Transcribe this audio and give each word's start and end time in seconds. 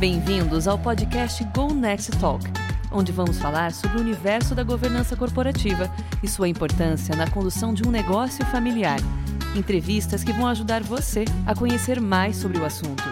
Bem-vindos 0.00 0.66
ao 0.66 0.78
podcast 0.78 1.44
Go 1.54 1.74
Next 1.74 2.18
Talk, 2.18 2.42
onde 2.90 3.12
vamos 3.12 3.38
falar 3.38 3.70
sobre 3.70 3.98
o 3.98 4.00
universo 4.00 4.54
da 4.54 4.64
governança 4.64 5.14
corporativa 5.14 5.90
e 6.22 6.26
sua 6.26 6.48
importância 6.48 7.14
na 7.14 7.30
condução 7.30 7.74
de 7.74 7.86
um 7.86 7.90
negócio 7.90 8.42
familiar. 8.46 8.98
Entrevistas 9.54 10.24
que 10.24 10.32
vão 10.32 10.46
ajudar 10.46 10.82
você 10.82 11.26
a 11.46 11.54
conhecer 11.54 12.00
mais 12.00 12.36
sobre 12.36 12.56
o 12.56 12.64
assunto. 12.64 13.02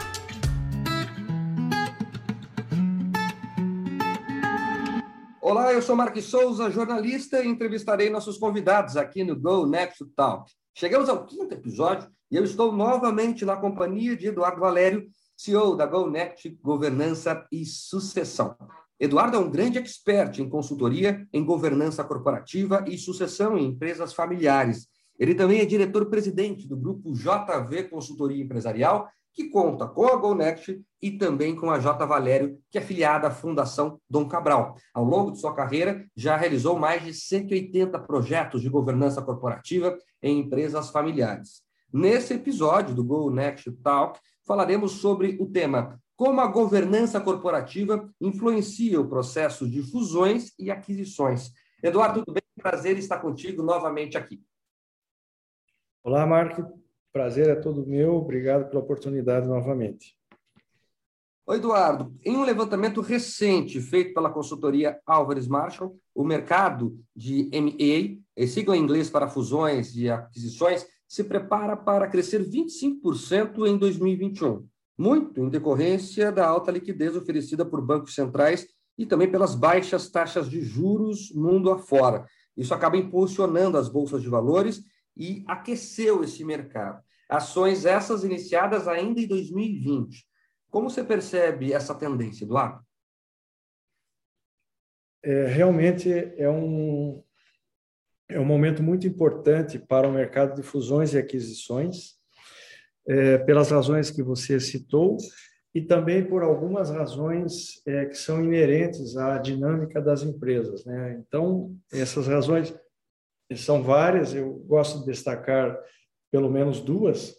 Olá, 5.42 5.74
eu 5.74 5.82
sou 5.82 5.94
Marcos 5.94 6.24
Souza, 6.24 6.70
jornalista, 6.70 7.44
e 7.44 7.48
entrevistarei 7.48 8.08
nossos 8.08 8.38
convidados 8.38 8.96
aqui 8.96 9.22
no 9.24 9.38
Go 9.38 9.66
Next 9.66 10.02
Talk. 10.16 10.50
Chegamos 10.74 11.10
ao 11.10 11.26
quinto 11.26 11.52
episódio 11.52 12.08
e 12.30 12.36
eu 12.36 12.44
estou 12.44 12.72
novamente 12.72 13.44
na 13.44 13.56
companhia 13.56 14.16
de 14.16 14.28
Eduardo 14.28 14.60
Valério, 14.60 15.06
CEO 15.38 15.76
da 15.76 15.86
GoNect 15.86 16.58
Governança 16.60 17.46
e 17.52 17.64
Sucessão. 17.64 18.56
Eduardo 18.98 19.36
é 19.36 19.38
um 19.38 19.48
grande 19.48 19.78
expert 19.78 20.40
em 20.40 20.48
consultoria 20.48 21.24
em 21.32 21.44
governança 21.44 22.02
corporativa 22.02 22.84
e 22.88 22.98
sucessão 22.98 23.56
em 23.56 23.66
empresas 23.66 24.12
familiares. 24.12 24.88
Ele 25.16 25.36
também 25.36 25.60
é 25.60 25.64
diretor-presidente 25.64 26.66
do 26.66 26.76
grupo 26.76 27.12
JV 27.12 27.84
Consultoria 27.84 28.42
Empresarial, 28.42 29.08
que 29.32 29.48
conta 29.48 29.86
com 29.86 30.06
a 30.06 30.16
GoNext 30.16 30.80
e 31.00 31.12
também 31.12 31.54
com 31.54 31.70
a 31.70 31.78
J 31.78 32.04
Valério, 32.04 32.58
que 32.68 32.78
é 32.78 32.80
filiada 32.80 33.28
à 33.28 33.30
Fundação 33.30 34.00
Dom 34.10 34.26
Cabral. 34.26 34.74
Ao 34.92 35.04
longo 35.04 35.30
de 35.30 35.38
sua 35.38 35.54
carreira, 35.54 36.04
já 36.16 36.36
realizou 36.36 36.76
mais 36.76 37.04
de 37.04 37.14
180 37.14 37.96
projetos 38.00 38.60
de 38.60 38.68
governança 38.68 39.22
corporativa 39.22 39.96
em 40.20 40.40
empresas 40.40 40.90
familiares. 40.90 41.67
Nesse 41.92 42.34
episódio 42.34 42.94
do 42.94 43.02
Go 43.02 43.30
Next 43.30 43.70
Talk, 43.82 44.20
falaremos 44.46 44.92
sobre 44.92 45.38
o 45.40 45.46
tema 45.46 45.98
como 46.14 46.40
a 46.40 46.46
governança 46.46 47.18
corporativa 47.18 48.12
influencia 48.20 49.00
o 49.00 49.08
processo 49.08 49.66
de 49.66 49.82
fusões 49.82 50.52
e 50.58 50.70
aquisições. 50.70 51.50
Eduardo, 51.82 52.24
tudo 52.24 52.34
bem? 52.34 52.42
Prazer 52.60 52.98
estar 52.98 53.20
contigo 53.20 53.62
novamente 53.62 54.18
aqui. 54.18 54.42
Olá, 56.02 56.26
Marco. 56.26 56.78
Prazer 57.10 57.48
é 57.48 57.54
todo 57.54 57.86
meu. 57.86 58.16
Obrigado 58.16 58.68
pela 58.68 58.82
oportunidade 58.82 59.46
novamente. 59.46 60.18
Oi, 61.46 61.56
Eduardo. 61.56 62.14
Em 62.22 62.36
um 62.36 62.42
levantamento 62.42 63.00
recente 63.00 63.80
feito 63.80 64.12
pela 64.12 64.28
consultoria 64.28 65.00
Álvares 65.06 65.48
Marshall, 65.48 65.98
o 66.14 66.22
mercado 66.22 67.00
de 67.16 67.48
M&A, 67.50 68.46
sigla 68.46 68.76
em 68.76 68.82
inglês 68.82 69.08
para 69.08 69.28
fusões 69.28 69.96
e 69.96 70.10
aquisições, 70.10 70.86
se 71.08 71.24
prepara 71.24 71.74
para 71.74 72.06
crescer 72.06 72.44
25% 72.46 73.66
em 73.66 73.78
2021, 73.78 74.68
muito 74.96 75.40
em 75.40 75.48
decorrência 75.48 76.30
da 76.30 76.46
alta 76.46 76.70
liquidez 76.70 77.16
oferecida 77.16 77.64
por 77.64 77.80
bancos 77.80 78.14
centrais 78.14 78.66
e 78.98 79.06
também 79.06 79.30
pelas 79.30 79.54
baixas 79.54 80.10
taxas 80.10 80.50
de 80.50 80.60
juros 80.60 81.32
mundo 81.32 81.70
afora. 81.70 82.26
Isso 82.54 82.74
acaba 82.74 82.98
impulsionando 82.98 83.78
as 83.78 83.88
bolsas 83.88 84.20
de 84.20 84.28
valores 84.28 84.82
e 85.16 85.44
aqueceu 85.48 86.22
esse 86.22 86.44
mercado. 86.44 87.02
Ações 87.28 87.86
essas 87.86 88.22
iniciadas 88.22 88.86
ainda 88.86 89.20
em 89.20 89.26
2020. 89.26 90.26
Como 90.68 90.90
você 90.90 91.02
percebe 91.02 91.72
essa 91.72 91.94
tendência, 91.94 92.44
Eduardo? 92.44 92.84
É, 95.22 95.46
realmente 95.46 96.10
é 96.12 96.48
um, 96.48 97.22
é 98.28 98.38
um 98.38 98.44
momento 98.44 98.82
muito 98.82 99.06
importante 99.06 99.78
para 99.78 100.08
o 100.08 100.12
mercado 100.12 100.54
de 100.54 100.62
fusões 100.62 101.14
e 101.14 101.18
aquisições, 101.18 102.16
é, 103.08 103.38
pelas 103.38 103.70
razões 103.70 104.10
que 104.10 104.22
você 104.22 104.60
citou, 104.60 105.16
e 105.74 105.80
também 105.80 106.24
por 106.24 106.42
algumas 106.42 106.90
razões 106.90 107.80
é, 107.86 108.06
que 108.06 108.16
são 108.16 108.42
inerentes 108.42 109.16
à 109.16 109.38
dinâmica 109.38 110.00
das 110.00 110.22
empresas. 110.22 110.84
Né? 110.84 111.18
Então, 111.20 111.74
essas 111.92 112.26
razões 112.26 112.74
são 113.56 113.82
várias, 113.82 114.34
eu 114.34 114.54
gosto 114.66 115.00
de 115.00 115.06
destacar 115.06 115.78
pelo 116.30 116.50
menos 116.50 116.80
duas, 116.80 117.34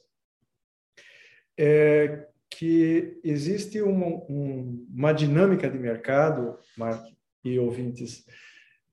é 1.58 2.26
que 2.50 3.20
existe 3.24 3.82
uma, 3.82 4.08
um, 4.08 4.88
uma 4.92 5.14
dinâmica 5.14 5.70
de 5.70 5.78
mercado, 5.78 6.58
Mark 6.76 7.06
e 7.44 7.60
ouvintes, 7.60 8.26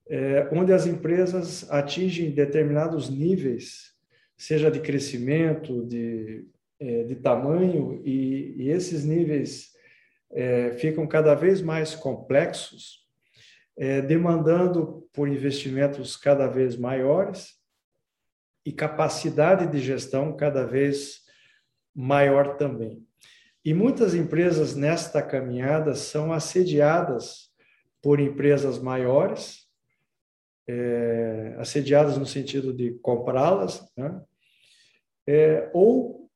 é, 0.08 0.48
onde 0.52 0.72
as 0.72 0.86
empresas 0.86 1.70
atingem 1.70 2.30
determinados 2.30 3.10
níveis, 3.10 3.92
seja 4.36 4.70
de 4.70 4.80
crescimento, 4.80 5.84
de, 5.84 6.46
é, 6.78 7.04
de 7.04 7.16
tamanho, 7.16 8.00
e, 8.04 8.54
e, 8.56 8.70
esses 8.70 9.04
níveis 9.04 9.72
é, 10.30 10.72
ficam 10.72 11.06
cada 11.06 11.34
vez 11.34 11.60
mais 11.60 11.94
complexos, 11.94 13.04
é, 13.76 14.00
demandando 14.00 15.08
por 15.12 15.28
investimentos 15.28 16.16
cada 16.16 16.46
vez 16.46 16.76
maiores 16.76 17.56
e 18.64 18.72
capacidade 18.72 19.66
de 19.66 19.78
gestão 19.78 20.36
cada 20.36 20.64
vez 20.64 21.22
maior 21.94 22.56
também. 22.56 23.04
E 23.64 23.74
muitas 23.74 24.14
empresas 24.14 24.76
nesta 24.76 25.20
caminhada 25.22 25.94
são 25.94 26.32
assediadas 26.32 27.50
por 28.00 28.20
empresas 28.20 28.78
maiores, 28.78 29.65
é, 30.68 31.56
assediadas 31.58 32.18
no 32.18 32.26
sentido 32.26 32.72
de 32.72 32.92
comprá-las, 33.02 33.86
né? 33.96 34.20
é, 35.26 35.70
ou 35.72 36.30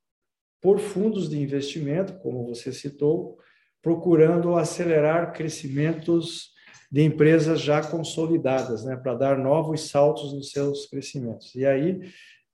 por 0.61 0.79
fundos 0.79 1.29
de 1.29 1.41
investimento, 1.41 2.19
como 2.19 2.47
você 2.47 2.73
citou, 2.73 3.39
procurando 3.83 4.57
acelerar 4.57 5.33
crescimentos 5.33 6.51
de 6.91 7.03
empresas 7.03 7.61
já 7.61 7.83
consolidadas, 7.83 8.85
né, 8.85 8.97
para 8.97 9.15
dar 9.15 9.39
novos 9.39 9.89
saltos 9.89 10.33
nos 10.33 10.51
seus 10.51 10.87
crescimentos. 10.87 11.55
E 11.55 11.65
aí 11.65 12.01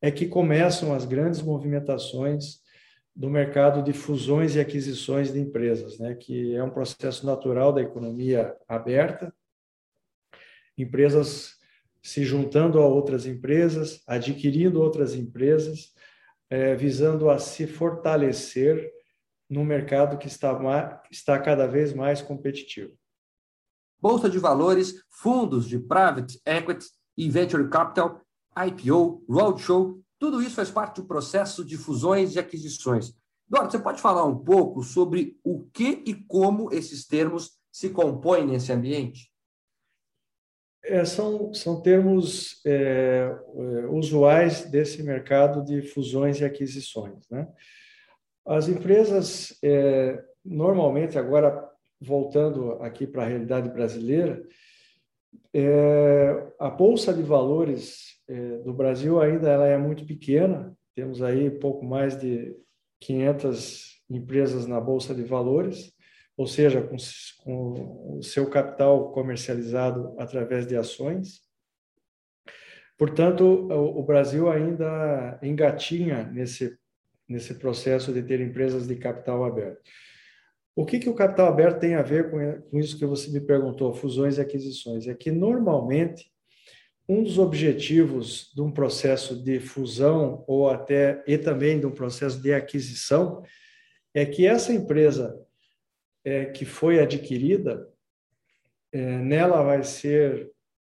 é 0.00 0.10
que 0.10 0.28
começam 0.28 0.94
as 0.94 1.04
grandes 1.04 1.40
movimentações 1.40 2.60
do 3.14 3.30
mercado 3.30 3.82
de 3.82 3.94
fusões 3.94 4.54
e 4.54 4.60
aquisições 4.60 5.32
de 5.32 5.40
empresas, 5.40 5.98
né, 5.98 6.14
que 6.14 6.54
é 6.54 6.62
um 6.62 6.70
processo 6.70 7.24
natural 7.24 7.72
da 7.72 7.80
economia 7.80 8.54
aberta. 8.68 9.34
Empresas 10.76 11.56
se 12.06 12.24
juntando 12.24 12.78
a 12.78 12.86
outras 12.86 13.26
empresas, 13.26 14.00
adquirindo 14.06 14.80
outras 14.80 15.12
empresas, 15.12 15.92
é, 16.48 16.76
visando 16.76 17.28
a 17.28 17.36
se 17.36 17.66
fortalecer 17.66 18.92
no 19.50 19.64
mercado 19.64 20.16
que 20.16 20.28
está, 20.28 21.02
está 21.10 21.36
cada 21.36 21.66
vez 21.66 21.92
mais 21.92 22.22
competitivo. 22.22 22.96
Bolsa 24.00 24.30
de 24.30 24.38
valores, 24.38 24.94
fundos 25.10 25.66
de 25.68 25.80
private 25.80 26.40
equity 26.46 26.86
e 27.16 27.28
venture 27.28 27.68
capital, 27.68 28.22
IPO, 28.56 29.24
roadshow, 29.28 30.00
tudo 30.16 30.40
isso 30.40 30.54
faz 30.54 30.70
parte 30.70 31.00
do 31.00 31.08
processo 31.08 31.64
de 31.64 31.76
fusões 31.76 32.36
e 32.36 32.38
aquisições. 32.38 33.14
Eduardo, 33.48 33.72
você 33.72 33.80
pode 33.80 34.00
falar 34.00 34.24
um 34.24 34.38
pouco 34.38 34.84
sobre 34.84 35.40
o 35.42 35.64
que 35.72 36.04
e 36.06 36.14
como 36.14 36.72
esses 36.72 37.04
termos 37.04 37.58
se 37.72 37.90
compõem 37.90 38.46
nesse 38.46 38.72
ambiente? 38.72 39.28
É, 40.88 41.04
são, 41.04 41.52
são 41.52 41.80
termos 41.80 42.60
é, 42.64 43.28
é, 43.28 43.86
usuais 43.88 44.70
desse 44.70 45.02
mercado 45.02 45.64
de 45.64 45.82
fusões 45.82 46.40
e 46.40 46.44
aquisições. 46.44 47.28
Né? 47.30 47.46
As 48.46 48.68
empresas, 48.68 49.58
é, 49.62 50.22
normalmente, 50.44 51.18
agora 51.18 51.68
voltando 52.00 52.72
aqui 52.82 53.06
para 53.06 53.24
a 53.24 53.26
realidade 53.26 53.68
brasileira, 53.70 54.42
é, 55.52 56.52
a 56.58 56.70
Bolsa 56.70 57.12
de 57.12 57.22
Valores 57.22 58.20
é, 58.28 58.58
do 58.58 58.72
Brasil 58.72 59.20
ainda 59.20 59.50
ela 59.50 59.66
é 59.66 59.78
muito 59.78 60.04
pequena, 60.04 60.76
temos 60.94 61.22
aí 61.22 61.50
pouco 61.50 61.84
mais 61.84 62.18
de 62.18 62.54
500 63.00 64.02
empresas 64.10 64.66
na 64.66 64.80
Bolsa 64.80 65.14
de 65.14 65.22
Valores, 65.22 65.92
ou 66.36 66.46
seja, 66.46 66.82
com, 66.82 66.96
com 67.42 68.18
o 68.18 68.22
seu 68.22 68.48
capital 68.50 69.10
comercializado 69.12 70.14
através 70.18 70.66
de 70.66 70.76
ações. 70.76 71.40
Portanto, 72.98 73.42
o, 73.42 74.00
o 74.00 74.02
Brasil 74.02 74.50
ainda 74.50 75.38
engatinha 75.42 76.24
nesse, 76.24 76.76
nesse 77.28 77.54
processo 77.54 78.12
de 78.12 78.22
ter 78.22 78.40
empresas 78.40 78.86
de 78.86 78.96
capital 78.96 79.44
aberto. 79.44 79.80
O 80.74 80.84
que, 80.84 80.98
que 80.98 81.08
o 81.08 81.14
capital 81.14 81.48
aberto 81.48 81.80
tem 81.80 81.94
a 81.94 82.02
ver 82.02 82.30
com, 82.30 82.38
com 82.70 82.78
isso 82.78 82.98
que 82.98 83.06
você 83.06 83.30
me 83.30 83.40
perguntou, 83.40 83.94
fusões 83.94 84.36
e 84.36 84.42
aquisições? 84.42 85.08
É 85.08 85.14
que, 85.14 85.30
normalmente, 85.30 86.30
um 87.08 87.22
dos 87.22 87.38
objetivos 87.38 88.52
de 88.54 88.60
um 88.60 88.70
processo 88.70 89.42
de 89.42 89.58
fusão 89.58 90.44
ou 90.46 90.68
até 90.68 91.22
e 91.26 91.38
também 91.38 91.80
de 91.80 91.86
um 91.86 91.92
processo 91.92 92.42
de 92.42 92.52
aquisição 92.52 93.42
é 94.12 94.26
que 94.26 94.46
essa 94.46 94.72
empresa 94.72 95.38
é, 96.26 96.46
que 96.46 96.64
foi 96.64 96.98
adquirida, 96.98 97.88
é, 98.90 98.98
nela 99.18 99.62
vai 99.62 99.84
ser 99.84 100.50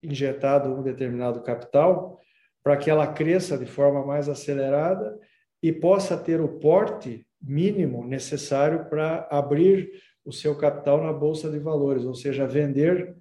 injetado 0.02 0.72
um 0.72 0.82
determinado 0.82 1.42
capital 1.42 2.18
para 2.62 2.78
que 2.78 2.88
ela 2.88 3.06
cresça 3.12 3.58
de 3.58 3.66
forma 3.66 4.06
mais 4.06 4.26
acelerada 4.26 5.18
e 5.62 5.70
possa 5.70 6.16
ter 6.16 6.40
o 6.40 6.58
porte 6.58 7.26
mínimo 7.42 8.06
necessário 8.06 8.88
para 8.88 9.28
abrir 9.30 9.92
o 10.24 10.32
seu 10.32 10.56
capital 10.56 11.02
na 11.02 11.12
bolsa 11.12 11.50
de 11.50 11.58
valores, 11.58 12.06
ou 12.06 12.14
seja, 12.14 12.46
vender 12.46 13.14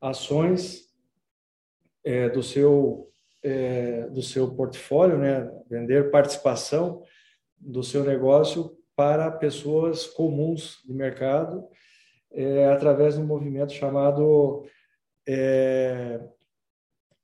ações 0.00 0.92
é, 2.04 2.28
do 2.28 2.42
seu 2.42 3.08
é, 3.44 4.08
do 4.08 4.22
seu 4.22 4.54
portfólio, 4.54 5.18
né? 5.18 5.48
Vender 5.68 6.10
participação 6.10 7.02
do 7.56 7.82
seu 7.82 8.04
negócio 8.04 8.76
para 8.94 9.30
pessoas 9.30 10.06
comuns 10.06 10.80
de 10.84 10.92
mercado 10.92 11.66
é, 12.30 12.66
através 12.66 13.14
de 13.14 13.20
um 13.20 13.26
movimento 13.26 13.72
chamado 13.72 14.64
é, 15.26 16.20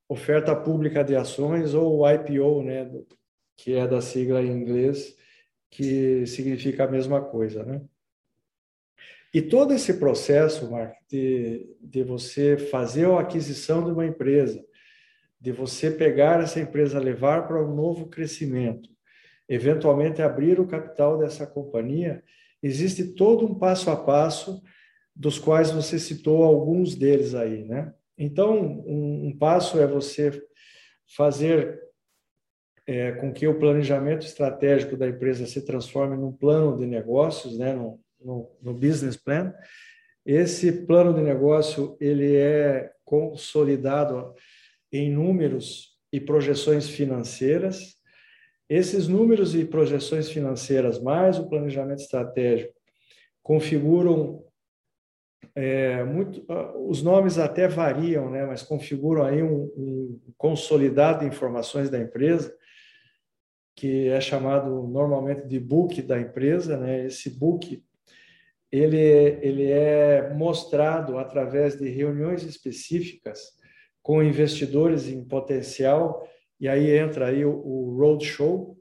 oferta 0.08 0.54
pública 0.56 1.04
de 1.04 1.14
ações 1.14 1.74
ou 1.74 2.08
IPO, 2.08 2.62
né? 2.62 2.90
Que 3.56 3.74
é 3.74 3.86
da 3.86 4.00
sigla 4.00 4.42
em 4.42 4.50
inglês, 4.50 5.16
que 5.70 6.26
significa 6.26 6.84
a 6.84 6.90
mesma 6.90 7.20
coisa, 7.20 7.64
né? 7.64 7.82
E 9.32 9.42
todo 9.42 9.74
esse 9.74 9.98
processo, 9.98 10.70
Mark, 10.70 10.94
de, 11.06 11.76
de 11.80 12.02
você 12.02 12.56
fazer 12.56 13.06
a 13.10 13.20
aquisição 13.20 13.84
de 13.84 13.90
uma 13.90 14.06
empresa, 14.06 14.64
de 15.38 15.52
você 15.52 15.90
pegar 15.90 16.42
essa 16.42 16.58
empresa, 16.58 16.98
levar 16.98 17.46
para 17.46 17.62
um 17.62 17.74
novo 17.74 18.08
crescimento, 18.08 18.88
eventualmente 19.48 20.20
abrir 20.20 20.60
o 20.60 20.66
capital 20.66 21.18
dessa 21.18 21.46
companhia, 21.46 22.22
existe 22.62 23.14
todo 23.14 23.46
um 23.46 23.54
passo 23.54 23.90
a 23.90 23.96
passo, 23.96 24.62
dos 25.14 25.38
quais 25.38 25.70
você 25.70 25.98
citou 25.98 26.44
alguns 26.44 26.94
deles 26.94 27.34
aí, 27.34 27.64
né? 27.64 27.92
Então, 28.16 28.56
um, 28.56 29.28
um 29.28 29.36
passo 29.36 29.80
é 29.80 29.86
você 29.86 30.42
fazer 31.16 31.80
é, 32.88 33.12
com 33.12 33.32
que 33.32 33.46
o 33.46 33.58
planejamento 33.58 34.24
estratégico 34.24 34.96
da 34.96 35.06
empresa 35.06 35.46
se 35.46 35.64
transforme 35.64 36.16
num 36.16 36.32
plano 36.32 36.78
de 36.78 36.86
negócios, 36.86 37.58
né, 37.58 37.74
no, 37.74 38.00
no, 38.18 38.50
no 38.62 38.72
business 38.72 39.16
plan. 39.16 39.52
Esse 40.24 40.72
plano 40.86 41.12
de 41.12 41.20
negócio 41.20 41.96
ele 42.00 42.34
é 42.34 42.90
consolidado 43.04 44.34
em 44.90 45.10
números 45.10 45.98
e 46.10 46.18
projeções 46.18 46.88
financeiras. 46.88 47.97
Esses 48.68 49.08
números 49.08 49.54
e 49.54 49.64
projeções 49.64 50.30
financeiras, 50.30 51.00
mais 51.00 51.38
o 51.38 51.48
planejamento 51.48 52.00
estratégico, 52.00 52.74
configuram 53.42 54.44
é, 55.54 56.04
muito, 56.04 56.44
ah, 56.48 56.72
os 56.76 57.02
nomes 57.02 57.38
até 57.38 57.66
variam, 57.66 58.30
né, 58.30 58.44
mas 58.44 58.62
configuram 58.62 59.24
aí 59.24 59.42
um, 59.42 59.64
um 59.76 60.20
consolidado 60.36 61.20
de 61.20 61.26
informações 61.26 61.88
da 61.88 61.98
empresa, 61.98 62.54
que 63.74 64.08
é 64.08 64.20
chamado 64.20 64.86
normalmente 64.88 65.46
de 65.46 65.58
book 65.58 66.02
da 66.02 66.20
empresa. 66.20 66.76
Né? 66.76 67.06
Esse 67.06 67.30
book 67.30 67.82
ele, 68.70 68.98
ele 68.98 69.70
é 69.70 70.32
mostrado 70.34 71.18
através 71.18 71.78
de 71.78 71.88
reuniões 71.88 72.42
específicas 72.42 73.52
com 74.02 74.22
investidores 74.22 75.08
em 75.08 75.24
potencial, 75.24 76.28
e 76.60 76.68
aí 76.68 76.96
entra 76.96 77.26
aí 77.26 77.44
o, 77.44 77.50
o 77.50 77.96
roadshow, 77.96 78.76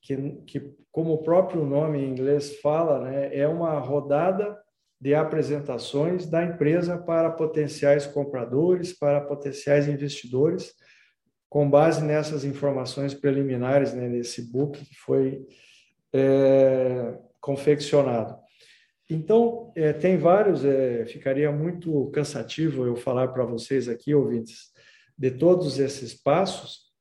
que, 0.00 0.16
que, 0.46 0.74
como 0.90 1.14
o 1.14 1.22
próprio 1.22 1.64
nome 1.64 1.98
em 1.98 2.10
inglês 2.10 2.58
fala, 2.60 3.00
né, 3.00 3.36
é 3.36 3.46
uma 3.46 3.78
rodada 3.78 4.58
de 5.00 5.14
apresentações 5.14 6.26
da 6.26 6.44
empresa 6.44 6.96
para 6.96 7.30
potenciais 7.30 8.06
compradores, 8.06 8.92
para 8.92 9.20
potenciais 9.20 9.88
investidores, 9.88 10.74
com 11.48 11.68
base 11.68 12.04
nessas 12.04 12.44
informações 12.44 13.12
preliminares, 13.12 13.92
né, 13.92 14.08
nesse 14.08 14.50
book 14.50 14.84
que 14.84 14.94
foi 14.94 15.44
é, 16.12 17.18
confeccionado. 17.40 18.36
Então, 19.10 19.72
é, 19.76 19.92
tem 19.92 20.16
vários, 20.16 20.64
é, 20.64 21.04
ficaria 21.04 21.50
muito 21.50 22.10
cansativo 22.10 22.86
eu 22.86 22.96
falar 22.96 23.28
para 23.28 23.44
vocês 23.44 23.88
aqui, 23.88 24.14
ouvintes, 24.14 24.72
de 25.18 25.30
todos 25.30 25.78
esses 25.78 26.14
passos, 26.14 26.91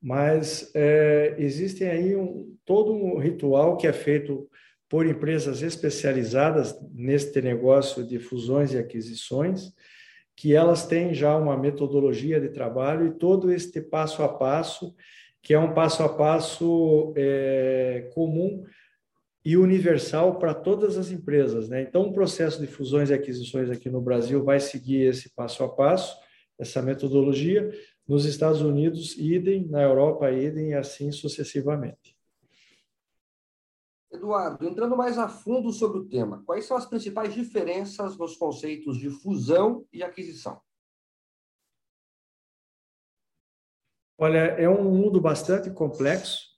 mas 0.00 0.70
é, 0.74 1.34
existem 1.38 1.88
aí 1.88 2.16
um, 2.16 2.56
todo 2.64 2.92
um 2.92 3.18
ritual 3.18 3.76
que 3.76 3.86
é 3.86 3.92
feito 3.92 4.48
por 4.88 5.06
empresas 5.06 5.62
especializadas 5.62 6.76
neste 6.92 7.40
negócio 7.40 8.04
de 8.04 8.18
fusões 8.18 8.72
e 8.72 8.78
aquisições, 8.78 9.72
que 10.36 10.54
elas 10.54 10.86
têm 10.86 11.14
já 11.14 11.36
uma 11.36 11.56
metodologia 11.56 12.40
de 12.40 12.48
trabalho 12.48 13.06
e 13.06 13.18
todo 13.18 13.52
este 13.52 13.80
passo 13.80 14.22
a 14.22 14.28
passo, 14.28 14.94
que 15.42 15.54
é 15.54 15.58
um 15.58 15.74
passo 15.74 16.02
a 16.02 16.08
passo 16.08 17.12
é, 17.16 18.10
comum 18.14 18.64
e 19.44 19.56
universal 19.56 20.38
para 20.38 20.54
todas 20.54 20.98
as 20.98 21.10
empresas. 21.10 21.68
Né? 21.68 21.82
Então, 21.82 22.02
o 22.02 22.12
processo 22.12 22.60
de 22.60 22.66
fusões 22.66 23.10
e 23.10 23.14
aquisições 23.14 23.70
aqui 23.70 23.88
no 23.88 24.00
Brasil 24.00 24.42
vai 24.42 24.60
seguir 24.60 25.02
esse 25.02 25.34
passo 25.34 25.62
a 25.62 25.68
passo, 25.68 26.16
essa 26.58 26.82
metodologia. 26.82 27.70
Nos 28.10 28.24
Estados 28.24 28.60
Unidos, 28.60 29.16
idem, 29.16 29.68
na 29.68 29.82
Europa, 29.82 30.32
idem, 30.32 30.70
e 30.70 30.74
assim 30.74 31.12
sucessivamente. 31.12 32.18
Eduardo, 34.10 34.66
entrando 34.66 34.96
mais 34.96 35.16
a 35.16 35.28
fundo 35.28 35.72
sobre 35.72 36.00
o 36.00 36.08
tema, 36.08 36.42
quais 36.44 36.64
são 36.64 36.76
as 36.76 36.86
principais 36.86 37.32
diferenças 37.32 38.18
nos 38.18 38.36
conceitos 38.36 38.98
de 38.98 39.08
fusão 39.08 39.86
e 39.92 40.02
aquisição? 40.02 40.60
Olha, 44.18 44.38
é 44.38 44.68
um 44.68 44.82
mundo 44.82 45.20
bastante 45.20 45.70
complexo 45.70 46.50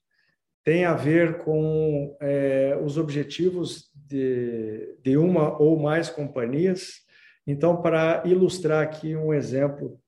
tem 0.65 0.87
a 0.87 0.95
ver 0.95 1.39
com 1.39 2.17
é, 2.21 2.79
os 2.83 2.97
objetivos 2.97 3.91
de, 3.95 4.97
de 5.03 5.17
uma 5.19 5.61
ou 5.61 5.79
mais 5.79 6.09
companhias. 6.09 7.03
Então, 7.47 7.83
para 7.83 8.23
ilustrar 8.25 8.83
aqui 8.83 9.17
um 9.17 9.35
exemplo, 9.35 10.01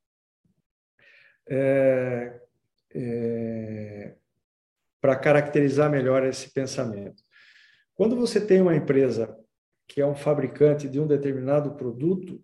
é, 1.49 2.41
é, 2.95 4.15
para 5.01 5.17
caracterizar 5.17 5.91
melhor 5.91 6.25
esse 6.25 6.53
pensamento. 6.53 7.23
Quando 7.95 8.17
você 8.17 8.41
tem 8.41 8.61
uma 8.61 8.75
empresa 8.75 9.37
que 9.87 10.01
é 10.01 10.07
um 10.07 10.15
fabricante 10.15 10.89
de 10.89 10.99
um 10.99 11.07
determinado 11.07 11.75
produto 11.75 12.43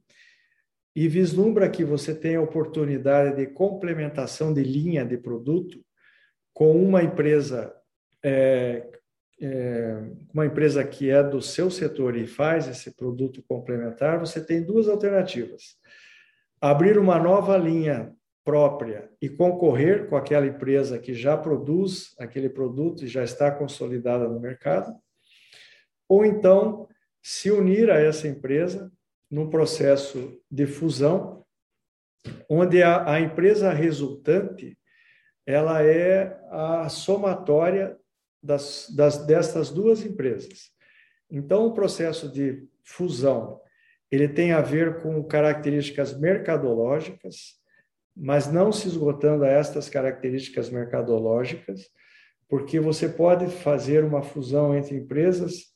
e 0.94 1.08
vislumbra 1.08 1.70
que 1.70 1.84
você 1.84 2.14
tem 2.14 2.36
a 2.36 2.42
oportunidade 2.42 3.36
de 3.36 3.46
complementação 3.46 4.52
de 4.52 4.62
linha 4.62 5.04
de 5.04 5.16
produto 5.16 5.80
com 6.52 6.72
uma 6.82 7.02
empresa 7.02 7.74
é, 8.22 8.86
é, 9.40 9.96
uma 10.32 10.44
empresa 10.44 10.84
que 10.84 11.10
é 11.10 11.22
do 11.22 11.40
seu 11.40 11.70
setor 11.70 12.14
e 12.16 12.26
faz 12.26 12.68
esse 12.68 12.94
produto 12.94 13.42
complementar, 13.48 14.18
você 14.18 14.44
tem 14.44 14.62
duas 14.62 14.86
alternativas. 14.86 15.76
Abrir 16.60 16.98
uma 16.98 17.18
nova 17.18 17.56
linha 17.56 18.14
própria 18.50 19.08
e 19.22 19.28
concorrer 19.28 20.08
com 20.08 20.16
aquela 20.16 20.44
empresa 20.44 20.98
que 20.98 21.14
já 21.14 21.36
produz 21.36 22.16
aquele 22.18 22.48
produto 22.48 23.04
e 23.04 23.06
já 23.06 23.22
está 23.22 23.48
consolidada 23.48 24.28
no 24.28 24.40
mercado, 24.40 24.92
ou 26.08 26.24
então 26.24 26.88
se 27.22 27.48
unir 27.48 27.88
a 27.92 28.00
essa 28.00 28.26
empresa 28.26 28.90
num 29.30 29.48
processo 29.48 30.36
de 30.50 30.66
fusão, 30.66 31.46
onde 32.48 32.82
a, 32.82 33.08
a 33.08 33.20
empresa 33.20 33.72
resultante 33.72 34.76
ela 35.46 35.84
é 35.84 36.36
a 36.50 36.88
somatória 36.88 37.96
das, 38.42 38.92
das, 38.96 39.24
destas 39.26 39.70
duas 39.70 40.04
empresas. 40.04 40.72
Então, 41.30 41.66
o 41.66 41.72
processo 41.72 42.28
de 42.28 42.66
fusão 42.82 43.60
ele 44.10 44.28
tem 44.28 44.50
a 44.50 44.60
ver 44.60 45.00
com 45.02 45.22
características 45.22 46.18
mercadológicas, 46.18 47.59
mas 48.16 48.50
não 48.50 48.72
se 48.72 48.88
esgotando 48.88 49.44
a 49.44 49.48
estas 49.48 49.88
características 49.88 50.70
mercadológicas, 50.70 51.88
porque 52.48 52.80
você 52.80 53.08
pode 53.08 53.46
fazer 53.46 54.04
uma 54.04 54.22
fusão 54.22 54.76
entre 54.76 54.96
empresas 54.96 55.70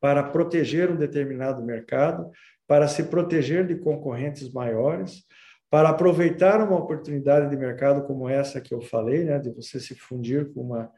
para 0.00 0.22
proteger 0.22 0.90
um 0.90 0.96
determinado 0.96 1.64
mercado, 1.64 2.30
para 2.66 2.86
se 2.86 3.04
proteger 3.04 3.66
de 3.66 3.76
concorrentes 3.76 4.52
maiores, 4.52 5.24
para 5.70 5.90
aproveitar 5.90 6.60
uma 6.60 6.78
oportunidade 6.78 7.50
de 7.50 7.56
mercado 7.56 8.06
como 8.06 8.28
essa 8.28 8.60
que 8.60 8.72
eu 8.72 8.80
falei, 8.80 9.24
né, 9.24 9.38
de 9.38 9.50
você 9.50 9.78
se 9.78 9.94
fundir 9.94 10.52
com 10.52 10.62
uma 10.62 10.92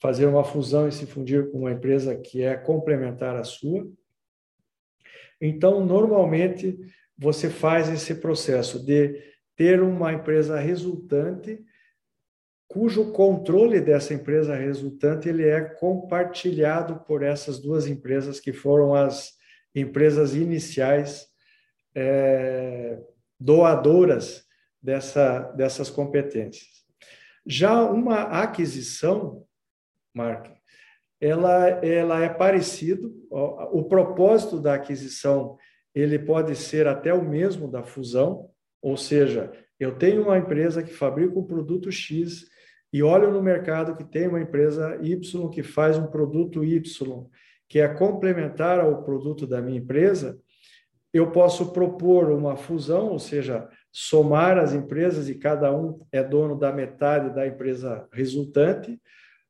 fazer 0.00 0.24
uma 0.24 0.42
fusão 0.42 0.88
e 0.88 0.92
se 0.92 1.04
fundir 1.04 1.50
com 1.50 1.58
uma 1.58 1.72
empresa 1.72 2.16
que 2.16 2.42
é 2.42 2.56
complementar 2.56 3.36
à 3.36 3.44
sua. 3.44 3.86
Então, 5.38 5.84
normalmente, 5.84 6.78
você 7.16 7.50
faz 7.50 7.88
esse 7.90 8.14
processo 8.14 8.84
de 8.84 9.22
ter 9.60 9.82
uma 9.82 10.10
empresa 10.10 10.58
resultante 10.58 11.62
cujo 12.66 13.12
controle 13.12 13.78
dessa 13.78 14.14
empresa 14.14 14.56
resultante 14.56 15.28
ele 15.28 15.46
é 15.46 15.60
compartilhado 15.60 17.00
por 17.00 17.22
essas 17.22 17.60
duas 17.60 17.86
empresas 17.86 18.40
que 18.40 18.54
foram 18.54 18.94
as 18.94 19.34
empresas 19.74 20.34
iniciais 20.34 21.26
é, 21.94 22.98
doadoras 23.38 24.46
dessa, 24.82 25.40
dessas 25.52 25.90
competências. 25.90 26.70
Já 27.44 27.82
uma 27.82 28.22
aquisição 28.40 29.44
Mark, 30.14 30.46
ela, 31.20 31.68
ela 31.84 32.24
é 32.24 32.30
parecido. 32.30 33.14
O, 33.30 33.84
propósito 33.84 34.58
da 34.58 34.72
aquisição 34.72 35.58
ele 35.94 36.18
pode 36.18 36.56
ser 36.56 36.86
até 36.86 37.12
o 37.12 37.22
mesmo 37.22 37.70
da 37.70 37.82
fusão, 37.82 38.49
ou 38.82 38.96
seja, 38.96 39.52
eu 39.78 39.96
tenho 39.96 40.22
uma 40.22 40.38
empresa 40.38 40.82
que 40.82 40.92
fabrica 40.92 41.38
um 41.38 41.46
produto 41.46 41.90
X 41.90 42.46
e 42.92 43.02
olho 43.02 43.30
no 43.30 43.42
mercado 43.42 43.96
que 43.96 44.04
tem 44.04 44.28
uma 44.28 44.40
empresa 44.40 44.98
Y 45.02 45.50
que 45.50 45.62
faz 45.62 45.96
um 45.96 46.06
produto 46.06 46.64
Y, 46.64 47.26
que 47.68 47.78
é 47.78 47.88
complementar 47.88 48.80
ao 48.80 49.02
produto 49.04 49.46
da 49.46 49.62
minha 49.62 49.78
empresa, 49.78 50.38
eu 51.12 51.30
posso 51.30 51.72
propor 51.72 52.30
uma 52.30 52.56
fusão, 52.56 53.08
ou 53.08 53.18
seja, 53.18 53.68
somar 53.92 54.58
as 54.58 54.72
empresas 54.72 55.28
e 55.28 55.34
cada 55.34 55.74
um 55.74 56.00
é 56.12 56.22
dono 56.22 56.56
da 56.56 56.72
metade 56.72 57.34
da 57.34 57.46
empresa 57.46 58.08
resultante, 58.12 59.00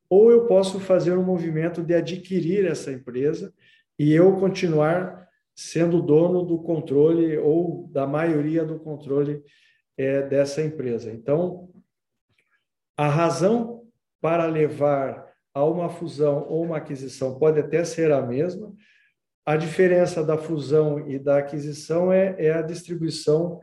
ou 0.09 0.31
eu 0.31 0.47
posso 0.47 0.81
fazer 0.81 1.17
um 1.17 1.23
movimento 1.23 1.83
de 1.83 1.95
adquirir 1.95 2.67
essa 2.67 2.91
empresa 2.91 3.53
e 3.99 4.13
eu 4.13 4.37
continuar 4.37 5.29
sendo 5.61 6.01
dono 6.01 6.43
do 6.43 6.59
controle 6.59 7.37
ou 7.37 7.87
da 7.89 8.07
maioria 8.07 8.65
do 8.65 8.81
controle 8.81 9.45
é, 9.95 10.23
dessa 10.23 10.63
empresa. 10.63 11.13
Então, 11.13 11.69
a 12.97 13.07
razão 13.07 13.87
para 14.23 14.47
levar 14.47 15.31
a 15.53 15.63
uma 15.63 15.91
fusão 15.91 16.49
ou 16.49 16.65
uma 16.65 16.79
aquisição 16.79 17.39
pode 17.39 17.61
até 17.61 17.85
ser 17.85 18.11
a 18.11 18.23
mesma, 18.23 18.75
a 19.45 19.55
diferença 19.55 20.25
da 20.25 20.39
fusão 20.39 21.07
e 21.07 21.19
da 21.19 21.37
aquisição 21.37 22.11
é, 22.11 22.35
é 22.39 22.53
a 22.53 22.63
distribuição 22.63 23.61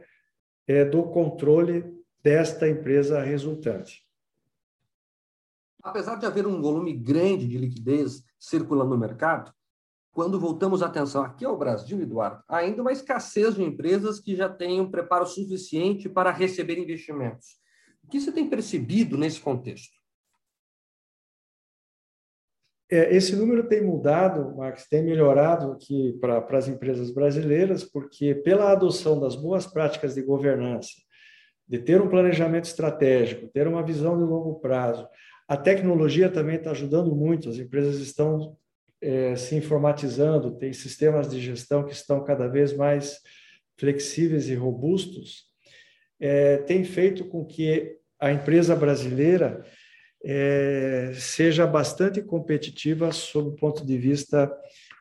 é, 0.68 0.86
do 0.86 1.01
controle 1.01 1.84
desta 2.22 2.70
empresa 2.70 3.24
resultante. 3.24 4.06
Apesar 5.82 6.18
de 6.18 6.27
haver 6.27 6.46
um 6.46 6.62
volume 6.62 6.94
grande 6.94 7.48
de 7.48 7.58
liquidez 7.58 8.24
circulando 8.39 8.92
no 8.92 9.00
mercado, 9.00 9.51
quando 10.18 10.40
voltamos 10.40 10.82
a 10.82 10.88
atenção 10.88 11.22
aqui 11.22 11.46
ao 11.46 11.56
Brasil, 11.56 12.02
Eduardo, 12.02 12.42
ainda 12.50 12.82
uma 12.82 12.92
escassez 12.92 13.54
de 13.54 13.62
empresas 13.62 14.20
que 14.20 14.36
já 14.36 14.50
têm 14.50 14.82
um 14.82 14.90
preparo 14.90 15.28
suficiente 15.28 16.10
para 16.10 16.32
receber 16.32 16.80
investimentos. 16.80 17.50
O 18.04 18.08
que 18.08 18.20
você 18.20 18.32
tem 18.32 18.50
percebido 18.50 19.16
nesse 19.16 19.40
contexto? 19.40 19.96
É, 22.90 23.16
esse 23.16 23.36
número 23.36 23.68
tem 23.68 23.86
mudado, 23.86 24.56
Max, 24.58 24.88
tem 24.90 25.04
melhorado 25.04 25.72
aqui 25.72 26.18
para 26.20 26.58
as 26.58 26.68
empresas 26.68 27.12
brasileiras, 27.12 27.84
porque 27.84 28.34
pela 28.34 28.72
adoção 28.72 29.20
das 29.20 29.36
boas 29.36 29.68
práticas 29.68 30.16
de 30.16 30.24
governança, 30.24 30.94
de 31.68 31.78
ter 31.78 32.02
um 32.02 32.10
planejamento 32.10 32.66
estratégico, 32.66 33.50
ter 33.50 33.68
uma 33.68 33.84
visão 33.84 34.18
de 34.18 34.24
longo 34.24 34.60
prazo, 34.62 35.08
a 35.48 35.56
tecnologia 35.56 36.28
também 36.28 36.56
está 36.56 36.72
ajudando 36.72 37.16
muito, 37.16 37.50
as 37.50 37.58
empresas 37.58 37.98
estão 37.98 38.58
é, 39.01 39.36
se 39.36 39.56
informatizando, 39.56 40.58
tem 40.58 40.74
sistemas 40.74 41.30
de 41.30 41.39
gestão 41.39 41.86
que 41.86 41.94
estão 41.94 42.24
cada 42.24 42.48
vez 42.48 42.74
mais 42.74 43.20
flexíveis 43.77 44.50
e 44.50 44.56
robustos, 44.56 45.46
é, 46.20 46.58
tem 46.58 46.84
feito 46.84 47.25
com 47.25 47.46
que 47.46 47.98
a 48.20 48.32
empresa 48.32 48.75
brasileira 48.75 49.63
é, 50.24 51.12
seja 51.13 51.68
bastante 51.68 52.22
competitiva 52.22 53.12
sob 53.12 53.50
o 53.50 53.56
ponto 53.56 53.86
de 53.86 53.98
vista 53.98 54.51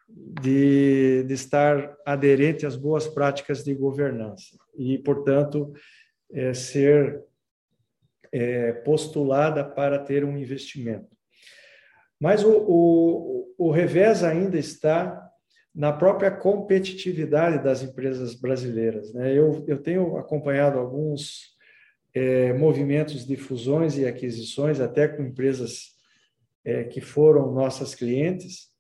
de, 0.09 1.25
de, 1.25 1.35
estar 1.35 1.97
aderente 2.05 2.67
às 2.67 2.77
boas 2.77 3.09
práticas 3.09 3.65
de 3.65 3.75
governança 3.75 4.57
e, 4.77 4.99
portanto, 4.99 5.73
é, 6.31 6.53
ser 6.53 7.25
é, 8.31 8.73
postulada 8.73 9.65
para 9.65 9.99
ter 9.99 10.25
um 10.25 10.37
investimento. 10.37 11.17
Mas 12.21 12.45
o, 12.45 12.51
o, 12.51 13.36
o 13.59 13.71
revés 13.71 14.23
ainda 14.23 14.59
está 14.59 15.23
na 15.75 15.93
própria 15.93 16.31
competitividade 16.31 17.63
das 17.63 17.83
empresas 17.83 18.35
brasileiras. 18.35 19.13
Né? 19.13 19.33
Eu, 19.35 19.65
eu 19.69 19.79
tenho 19.83 20.17
acompanhado 20.17 20.79
alguns 20.79 21.55
é, 22.15 22.55
movimentos 22.55 23.27
de 23.27 23.37
fusões 23.37 23.99
e 23.99 24.07
aquisições, 24.07 24.81
até 24.81 25.07
com 25.07 25.23
empresas 25.23 25.91
é, 26.65 26.85
que 26.85 27.01
foram 27.01 27.53
nossas 27.53 27.95
clientes. 27.95 28.71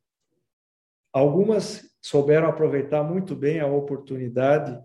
Algumas 1.12 1.84
souberam 2.00 2.48
aproveitar 2.48 3.02
muito 3.02 3.36
bem 3.36 3.60
a 3.60 3.66
oportunidade 3.66 4.78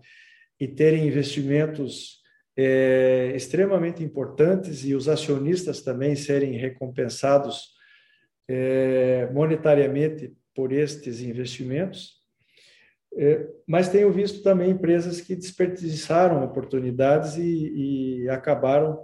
e 0.60 0.68
terem 0.68 1.06
investimentos 1.06 2.20
é, 2.56 3.32
extremamente 3.34 4.02
importantes 4.02 4.84
e 4.84 4.94
os 4.94 5.08
acionistas 5.08 5.80
também 5.80 6.14
serem 6.14 6.52
recompensados 6.52 7.72
é, 8.48 9.28
monetariamente 9.32 10.34
por 10.54 10.72
estes 10.72 11.20
investimentos. 11.20 12.20
É, 13.16 13.46
mas 13.66 13.88
tenho 13.88 14.10
visto 14.10 14.42
também 14.42 14.70
empresas 14.70 15.20
que 15.20 15.36
desperdiçaram 15.36 16.44
oportunidades 16.44 17.36
e, 17.36 18.22
e 18.24 18.28
acabaram 18.28 18.98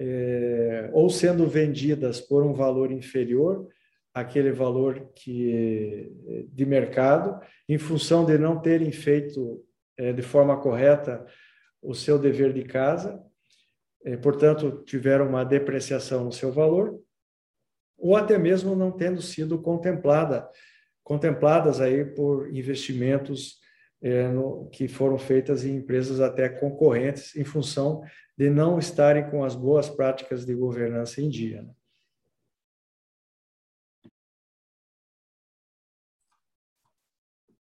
é, 0.00 0.90
ou 0.92 1.10
sendo 1.10 1.46
vendidas 1.46 2.20
por 2.20 2.44
um 2.44 2.54
valor 2.54 2.90
inferior 2.92 3.66
àquele 4.14 4.52
valor 4.52 5.10
que 5.14 6.12
de 6.52 6.64
mercado, 6.64 7.40
em 7.68 7.78
função 7.78 8.24
de 8.24 8.38
não 8.38 8.60
terem 8.60 8.90
feito 8.90 9.62
é, 9.96 10.12
de 10.12 10.22
forma 10.22 10.60
correta 10.60 11.26
o 11.82 11.94
seu 11.94 12.18
dever 12.18 12.52
de 12.52 12.62
casa, 12.62 13.20
é, 14.04 14.16
portanto 14.16 14.82
tiveram 14.84 15.28
uma 15.28 15.44
depreciação 15.44 16.24
no 16.24 16.32
seu 16.32 16.52
valor, 16.52 16.98
ou 17.98 18.16
até 18.16 18.38
mesmo 18.38 18.76
não 18.76 18.92
tendo 18.92 19.20
sido 19.20 19.60
contemplada 19.60 20.48
contempladas 21.02 21.80
aí 21.80 22.04
por 22.04 22.54
investimentos 22.54 23.58
é, 24.02 24.28
no, 24.28 24.68
que 24.68 24.86
foram 24.86 25.18
feitas 25.18 25.64
em 25.64 25.76
empresas 25.76 26.20
até 26.20 26.50
concorrentes, 26.50 27.34
em 27.34 27.44
função 27.44 28.02
de 28.36 28.50
não 28.50 28.78
estarem 28.78 29.28
com 29.30 29.42
as 29.42 29.54
boas 29.54 29.88
práticas 29.88 30.44
de 30.44 30.54
governança 30.54 31.22
em 31.22 31.30
dia. 31.30 31.62
Né? 31.62 31.72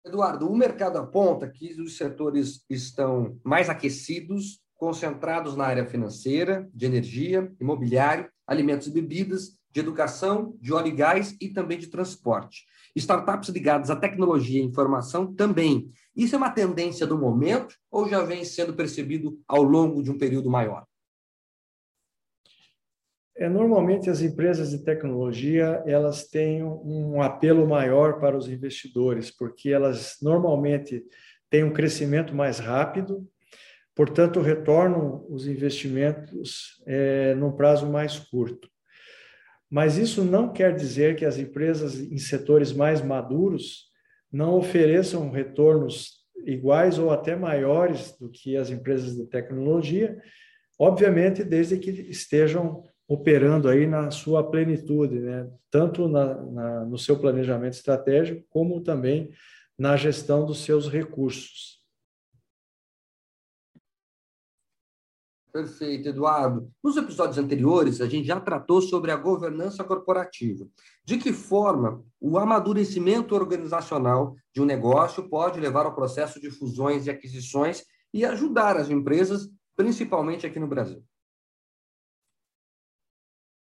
Eduardo, 0.07 0.49
o 0.49 0.57
mercado 0.57 0.99
aponta 0.99 1.51
que 1.51 1.79
os 1.81 1.97
setores 1.97 2.65
estão 2.71 3.39
mais 3.45 3.69
aquecidos, 3.69 4.63
concentrados 4.77 5.57
na 5.57 5.67
área 5.67 5.85
financeira, 5.85 6.69
de 6.73 6.87
energia, 6.87 7.53
imobiliário, 7.61 8.31
alimentos 8.47 8.87
e 8.87 8.91
bebidas, 8.91 9.59
de 9.77 9.81
educação, 9.81 10.57
de 10.59 10.73
óleo 10.73 10.87
e 10.87 10.91
gás 10.91 11.37
e 11.39 11.51
também 11.51 11.77
de 11.79 11.89
transporte. 11.89 12.65
Startups 12.97 13.51
ligadas 13.51 13.91
à 13.91 13.97
tecnologia 13.97 14.59
e 14.59 14.65
informação 14.65 15.35
também. 15.35 15.91
Isso 16.17 16.35
é 16.35 16.39
uma 16.39 16.49
tendência 16.49 17.07
do 17.07 17.19
momento 17.19 17.75
ou 17.91 18.09
já 18.09 18.23
vem 18.23 18.43
sendo 18.43 18.73
percebido 18.73 19.39
ao 19.47 19.63
longo 19.63 20.03
de 20.03 20.11
um 20.11 20.17
período 20.17 20.49
maior? 20.49 20.87
É, 23.37 23.51
normalmente 23.51 24.09
as 24.09 24.23
empresas 24.23 24.71
de 24.71 24.83
tecnologia 24.83 25.83
elas 25.87 26.27
têm 26.27 26.65
um 26.65 27.21
apelo 27.21 27.69
maior 27.69 28.19
para 28.19 28.35
os 28.35 28.49
investidores, 28.49 29.31
porque 29.31 29.69
elas 29.69 30.17
normalmente 30.23 31.05
têm 31.51 31.65
um 31.65 31.73
crescimento 31.73 32.35
mais 32.35 32.59
rápido, 32.59 33.29
portanto 33.95 34.41
retornam 34.41 35.27
os 35.29 35.47
investimentos 35.47 36.83
é, 36.87 37.35
num 37.35 37.53
prazo 37.53 37.87
mais 37.87 38.19
curto. 38.19 38.71
Mas 39.71 39.97
isso 39.97 40.25
não 40.25 40.53
quer 40.53 40.75
dizer 40.75 41.17
que 41.17 41.25
as 41.25 41.39
empresas 41.39 41.99
em 41.99 42.19
setores 42.19 42.73
mais 42.73 43.03
maduros 43.03 43.87
não 44.33 44.57
ofereçam 44.57 45.31
retornos 45.31 46.25
iguais 46.45 46.99
ou 46.99 47.11
até 47.11 47.35
maiores 47.35 48.17
do 48.19 48.29
que 48.31 48.57
as 48.57 48.71
empresas 48.71 49.17
de 49.17 49.27
tecnologia, 49.27 50.21
obviamente 50.79 51.43
desde 51.43 51.79
que 51.79 51.91
estejam 51.91 52.85
operando 53.09 53.69
aí 53.69 53.87
na 53.87 54.11
sua 54.11 54.49
plenitude, 54.49 55.19
né? 55.19 55.49
tanto 55.71 56.09
na, 56.09 56.35
na, 56.43 56.85
no 56.85 56.99
seu 56.99 57.19
planejamento 57.19 57.75
estratégico, 57.75 58.45
como 58.49 58.81
também 58.81 59.31
na 59.79 59.97
gestão 59.97 60.45
dos 60.45 60.65
seus 60.65 60.89
recursos. 60.89 61.76
Perfeito, 65.57 66.11
Eduardo. 66.11 66.71
Nos 66.85 66.99
episódios 66.99 67.39
anteriores, 67.39 68.03
a 68.03 68.07
gente 68.07 68.27
já 68.27 68.39
tratou 68.39 68.83
sobre 68.83 69.11
a 69.11 69.17
governança 69.17 69.83
corporativa. 69.83 70.69
De 71.03 71.17
que 71.17 71.33
forma 71.33 72.05
o 72.21 72.37
amadurecimento 72.39 73.35
organizacional 73.35 74.37
de 74.55 74.61
um 74.61 74.67
negócio 74.67 75.31
pode 75.31 75.59
levar 75.59 75.87
ao 75.87 75.95
processo 75.95 76.39
de 76.39 76.51
fusões 76.51 77.07
e 77.07 77.11
aquisições 77.11 77.83
e 78.13 78.23
ajudar 78.23 78.77
as 78.77 78.91
empresas, 78.91 79.49
principalmente 79.75 80.47
aqui 80.47 80.61
no 80.61 80.69
Brasil? 80.69 81.03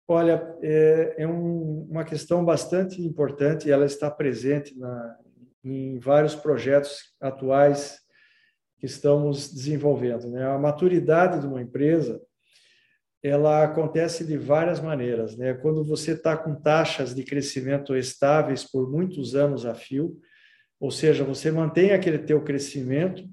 Olha, 0.08 0.56
é, 0.62 1.16
é 1.24 1.28
um, 1.28 1.86
uma 1.92 2.06
questão 2.06 2.46
bastante 2.46 3.02
importante 3.02 3.68
e 3.68 3.72
ela 3.72 3.86
está 3.86 4.10
presente 4.10 4.74
na, 4.80 5.18
em 5.62 6.00
vários 6.00 6.34
projetos 6.34 7.14
atuais 7.20 8.03
que 8.84 8.88
estamos 8.88 9.50
desenvolvendo. 9.50 10.30
Né? 10.30 10.46
A 10.46 10.58
maturidade 10.58 11.40
de 11.40 11.48
uma 11.48 11.62
empresa 11.62 12.22
ela 13.24 13.64
acontece 13.64 14.26
de 14.26 14.38
várias 14.38 14.82
maneiras. 14.82 15.38
Né? 15.38 15.54
Quando 15.54 15.86
você 15.86 16.12
está 16.12 16.36
com 16.36 16.54
taxas 16.54 17.16
de 17.16 17.24
crescimento 17.24 17.96
estáveis 17.96 18.66
por 18.66 18.92
muitos 18.92 19.36
anos 19.36 19.66
a 19.66 19.74
fio, 19.74 20.20
ou 20.82 20.92
seja, 20.92 21.24
você 21.24 21.50
mantém 21.50 21.94
aquele 21.94 22.20
teu 22.20 22.44
crescimento 22.44 23.24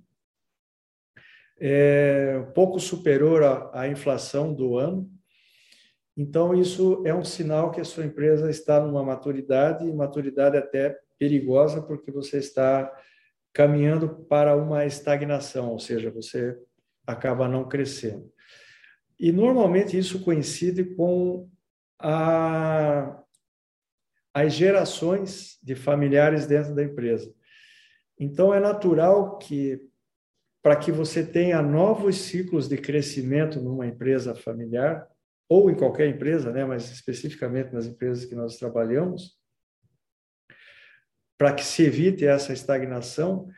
é, 1.59 2.41
pouco 2.55 2.79
superior 2.79 3.43
à, 3.43 3.81
à 3.81 3.89
inflação 3.89 4.55
do 4.55 4.79
ano, 4.79 5.11
então 6.17 6.55
isso 6.55 7.03
é 7.05 7.13
um 7.13 7.25
sinal 7.25 7.73
que 7.73 7.81
a 7.81 7.85
sua 7.85 8.05
empresa 8.05 8.49
está 8.49 8.79
numa 8.81 9.03
maturidade, 9.03 9.85
e 9.85 9.93
maturidade 9.93 10.57
até 10.57 10.97
perigosa, 11.19 11.83
porque 11.83 12.13
você 12.13 12.39
está 12.39 12.89
caminhando 13.53 14.09
para 14.27 14.57
uma 14.57 14.85
estagnação, 14.87 15.71
ou 15.71 15.79
seja, 15.79 16.11
você 16.11 16.57
acaba 17.07 17.49
não 17.49 17.69
crescendo. 17.69 18.31
E 19.19 19.33
normalmente 19.33 19.99
isso 19.99 20.23
coincide 20.23 20.85
com 20.85 21.49
a, 21.99 23.23
as 24.33 24.53
gerações 24.53 25.59
de 25.63 25.75
familiares 25.75 26.47
dentro 26.47 26.75
da 26.75 26.83
empresa. 26.83 27.33
Então 28.19 28.55
é 28.55 28.61
natural 28.61 29.39
que 29.39 29.81
para 30.63 30.77
que 30.77 30.93
você 30.93 31.25
tenha 31.25 31.63
novos 31.63 32.17
ciclos 32.17 32.69
de 32.69 32.77
crescimento 32.77 33.61
numa 33.61 33.87
empresa 33.87 34.35
familiar 34.35 35.09
ou 35.49 35.71
em 35.71 35.75
qualquer 35.75 36.09
empresa, 36.09 36.53
né, 36.53 36.65
mas 36.65 36.91
especificamente 36.91 37.73
nas 37.73 37.87
empresas 37.87 38.25
que 38.25 38.35
nós 38.35 38.57
trabalhamos, 38.57 39.40
para 41.41 41.55
que 41.55 41.65
se 41.65 41.85
evite 41.85 42.27
essa 42.27 42.53
estagnação, 42.53 43.49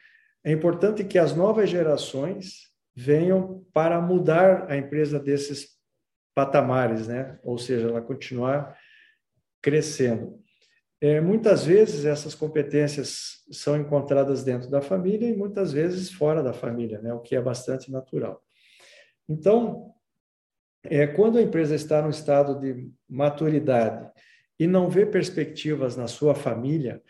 é 0.44 0.52
importante 0.52 1.02
que 1.02 1.18
as 1.18 1.34
novas 1.34 1.68
gerações 1.68 2.70
venham 2.94 3.66
para 3.74 4.00
mudar 4.00 4.70
a 4.70 4.76
empresa 4.76 5.18
desses 5.18 5.70
patamares, 6.32 7.08
né? 7.08 7.40
Ou 7.42 7.58
seja, 7.58 7.88
ela 7.88 8.00
continuar 8.00 8.78
crescendo. 9.60 10.40
É, 11.00 11.20
muitas 11.20 11.64
vezes 11.64 12.04
essas 12.04 12.36
competências 12.36 13.42
são 13.50 13.76
encontradas 13.76 14.44
dentro 14.44 14.70
da 14.70 14.80
família 14.80 15.28
e 15.28 15.36
muitas 15.36 15.72
vezes 15.72 16.08
fora 16.08 16.40
da 16.40 16.52
família, 16.52 17.02
né? 17.02 17.12
O 17.12 17.18
que 17.18 17.34
é 17.34 17.40
bastante 17.40 17.90
natural. 17.90 18.40
Então, 19.28 19.92
é, 20.84 21.04
quando 21.04 21.36
a 21.36 21.42
empresa 21.42 21.74
está 21.74 22.00
no 22.00 22.10
estado 22.10 22.60
de 22.60 22.88
maturidade 23.08 24.08
e 24.56 24.68
não 24.68 24.88
vê 24.88 25.04
perspectivas 25.04 25.96
na 25.96 26.06
sua 26.06 26.32
família, 26.32 27.02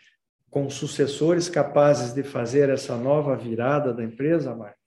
com 0.53 0.69
sucessores 0.69 1.49
capazes 1.49 2.13
de 2.13 2.21
fazer 2.21 2.69
essa 2.69 2.95
nova 2.95 3.35
virada 3.35 3.91
da 3.91 4.03
empresa, 4.03 4.55
Marcos, 4.55 4.79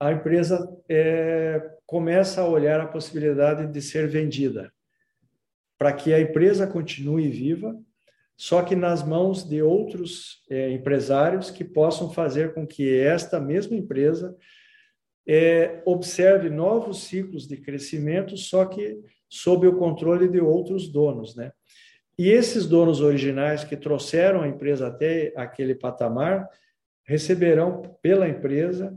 a 0.00 0.10
empresa 0.10 0.66
é, 0.88 1.60
começa 1.84 2.40
a 2.40 2.48
olhar 2.48 2.80
a 2.80 2.88
possibilidade 2.88 3.70
de 3.70 3.82
ser 3.82 4.08
vendida, 4.08 4.72
para 5.78 5.92
que 5.92 6.14
a 6.14 6.20
empresa 6.20 6.66
continue 6.66 7.28
viva, 7.28 7.78
só 8.34 8.62
que 8.62 8.74
nas 8.74 9.06
mãos 9.06 9.46
de 9.46 9.60
outros 9.60 10.42
é, 10.48 10.70
empresários 10.70 11.50
que 11.50 11.64
possam 11.64 12.10
fazer 12.10 12.54
com 12.54 12.66
que 12.66 12.98
esta 12.98 13.38
mesma 13.38 13.76
empresa 13.76 14.34
é, 15.28 15.82
observe 15.84 16.48
novos 16.48 17.02
ciclos 17.04 17.46
de 17.46 17.58
crescimento, 17.58 18.38
só 18.38 18.64
que 18.64 18.98
sob 19.28 19.66
o 19.66 19.76
controle 19.76 20.28
de 20.28 20.40
outros 20.40 20.90
donos, 20.90 21.36
né? 21.36 21.52
E 22.22 22.30
esses 22.30 22.66
donos 22.66 23.00
originais 23.00 23.64
que 23.64 23.76
trouxeram 23.76 24.42
a 24.42 24.46
empresa 24.46 24.86
até 24.86 25.32
aquele 25.34 25.74
patamar 25.74 26.48
receberão 27.04 27.98
pela 28.00 28.28
empresa 28.28 28.96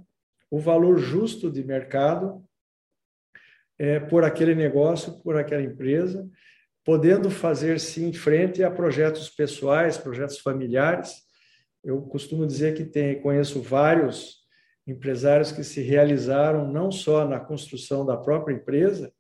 o 0.52 0.60
valor 0.60 1.00
justo 1.00 1.50
de 1.50 1.64
mercado 1.64 2.46
é, 3.80 4.00
por 4.00 4.24
aquele 4.24 4.54
negócio, 4.54 5.24
por 5.24 5.36
aquela 5.38 5.64
empresa, 5.64 6.30
podendo 6.84 7.32
fazer 7.32 7.80
sim 7.80 8.14
frente 8.14 8.64
a 8.64 8.70
projetos 8.70 9.28
pessoais, 9.28 9.98
projetos 9.98 10.38
familiares. 10.38 11.16
Eu 11.84 12.04
costumo 12.04 12.46
dizer 12.46 12.76
que 12.76 12.86
tem, 12.86 13.20
conheço 13.24 13.60
vários 13.60 14.36
empresários 14.86 15.52
que 15.52 15.64
se 15.64 15.82
realizaram 15.82 16.72
não 16.72 16.92
só 16.92 17.28
na 17.28 17.40
construção 17.40 18.06
da 18.06 18.18
própria 18.18 18.54
empresa, 18.54 19.12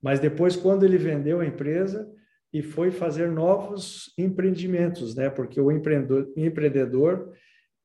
mas 0.00 0.20
depois 0.20 0.54
quando 0.54 0.84
ele 0.84 0.98
vendeu 0.98 1.40
a 1.40 1.46
empresa 1.46 2.08
e 2.52 2.62
foi 2.62 2.90
fazer 2.90 3.30
novos 3.30 4.12
empreendimentos, 4.18 5.14
né? 5.14 5.30
Porque 5.30 5.60
o 5.60 5.70
empreendedor, 5.70 7.32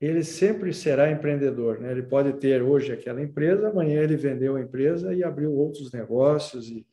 ele 0.01 0.23
sempre 0.23 0.73
será 0.73 1.11
empreendedor. 1.11 1.79
Né? 1.79 1.91
Ele 1.91 2.03
pode 2.03 2.33
ter 2.33 2.61
hoje 2.61 2.91
aquela 2.91 3.21
empresa, 3.21 3.69
amanhã 3.69 4.01
ele 4.01 4.17
vendeu 4.17 4.55
a 4.55 4.61
empresa 4.61 5.13
e 5.13 5.23
abriu 5.23 5.53
outros 5.53 5.91
negócios 5.91 6.69
e 6.69 6.85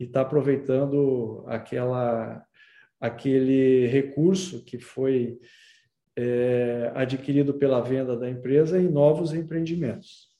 está 0.00 0.22
aproveitando 0.22 1.44
aquela, 1.46 2.44
aquele 3.00 3.86
recurso 3.86 4.64
que 4.64 4.78
foi 4.78 5.38
é, 6.16 6.90
adquirido 6.94 7.54
pela 7.54 7.80
venda 7.80 8.16
da 8.16 8.28
empresa 8.28 8.80
em 8.80 8.88
novos 8.88 9.32
empreendimentos. 9.32 10.30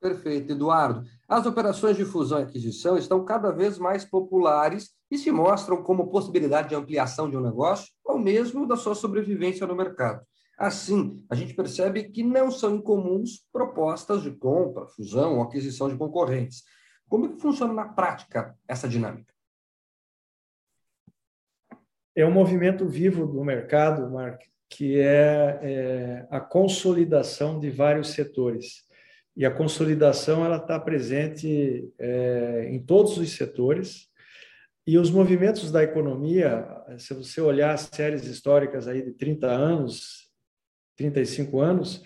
Perfeito, 0.00 0.52
Eduardo. 0.52 1.17
As 1.28 1.44
operações 1.44 1.94
de 1.94 2.06
fusão 2.06 2.40
e 2.40 2.44
aquisição 2.44 2.96
estão 2.96 3.22
cada 3.22 3.50
vez 3.50 3.78
mais 3.78 4.02
populares 4.02 4.94
e 5.10 5.18
se 5.18 5.30
mostram 5.30 5.82
como 5.82 6.08
possibilidade 6.08 6.70
de 6.70 6.74
ampliação 6.74 7.28
de 7.28 7.36
um 7.36 7.42
negócio 7.42 7.92
ou 8.02 8.18
mesmo 8.18 8.66
da 8.66 8.76
sua 8.76 8.94
sobrevivência 8.94 9.66
no 9.66 9.76
mercado. 9.76 10.24
Assim, 10.58 11.22
a 11.28 11.34
gente 11.34 11.52
percebe 11.54 12.04
que 12.04 12.22
não 12.22 12.50
são 12.50 12.76
incomuns 12.76 13.46
propostas 13.52 14.22
de 14.22 14.30
compra, 14.30 14.86
fusão 14.86 15.36
ou 15.36 15.42
aquisição 15.42 15.90
de 15.90 15.98
concorrentes. 15.98 16.64
Como 17.06 17.26
é 17.26 17.28
que 17.28 17.40
funciona 17.40 17.74
na 17.74 17.84
prática 17.84 18.56
essa 18.66 18.88
dinâmica? 18.88 19.32
É 22.16 22.24
um 22.24 22.32
movimento 22.32 22.88
vivo 22.88 23.26
do 23.26 23.44
mercado, 23.44 24.10
Mark, 24.10 24.40
que 24.68 24.98
é, 24.98 25.60
é 25.62 26.26
a 26.30 26.40
consolidação 26.40 27.60
de 27.60 27.70
vários 27.70 28.08
setores 28.10 28.87
e 29.38 29.46
a 29.46 29.50
consolidação 29.52 30.44
ela 30.44 30.56
está 30.56 30.80
presente 30.80 31.88
é, 31.96 32.68
em 32.72 32.80
todos 32.80 33.16
os 33.18 33.30
setores. 33.30 34.08
E 34.84 34.98
os 34.98 35.12
movimentos 35.12 35.70
da 35.70 35.80
economia, 35.80 36.66
se 36.98 37.14
você 37.14 37.40
olhar 37.40 37.72
as 37.72 37.82
séries 37.82 38.24
históricas 38.24 38.88
aí 38.88 39.00
de 39.00 39.12
30 39.12 39.46
anos, 39.46 40.28
35 40.96 41.60
anos, 41.60 42.02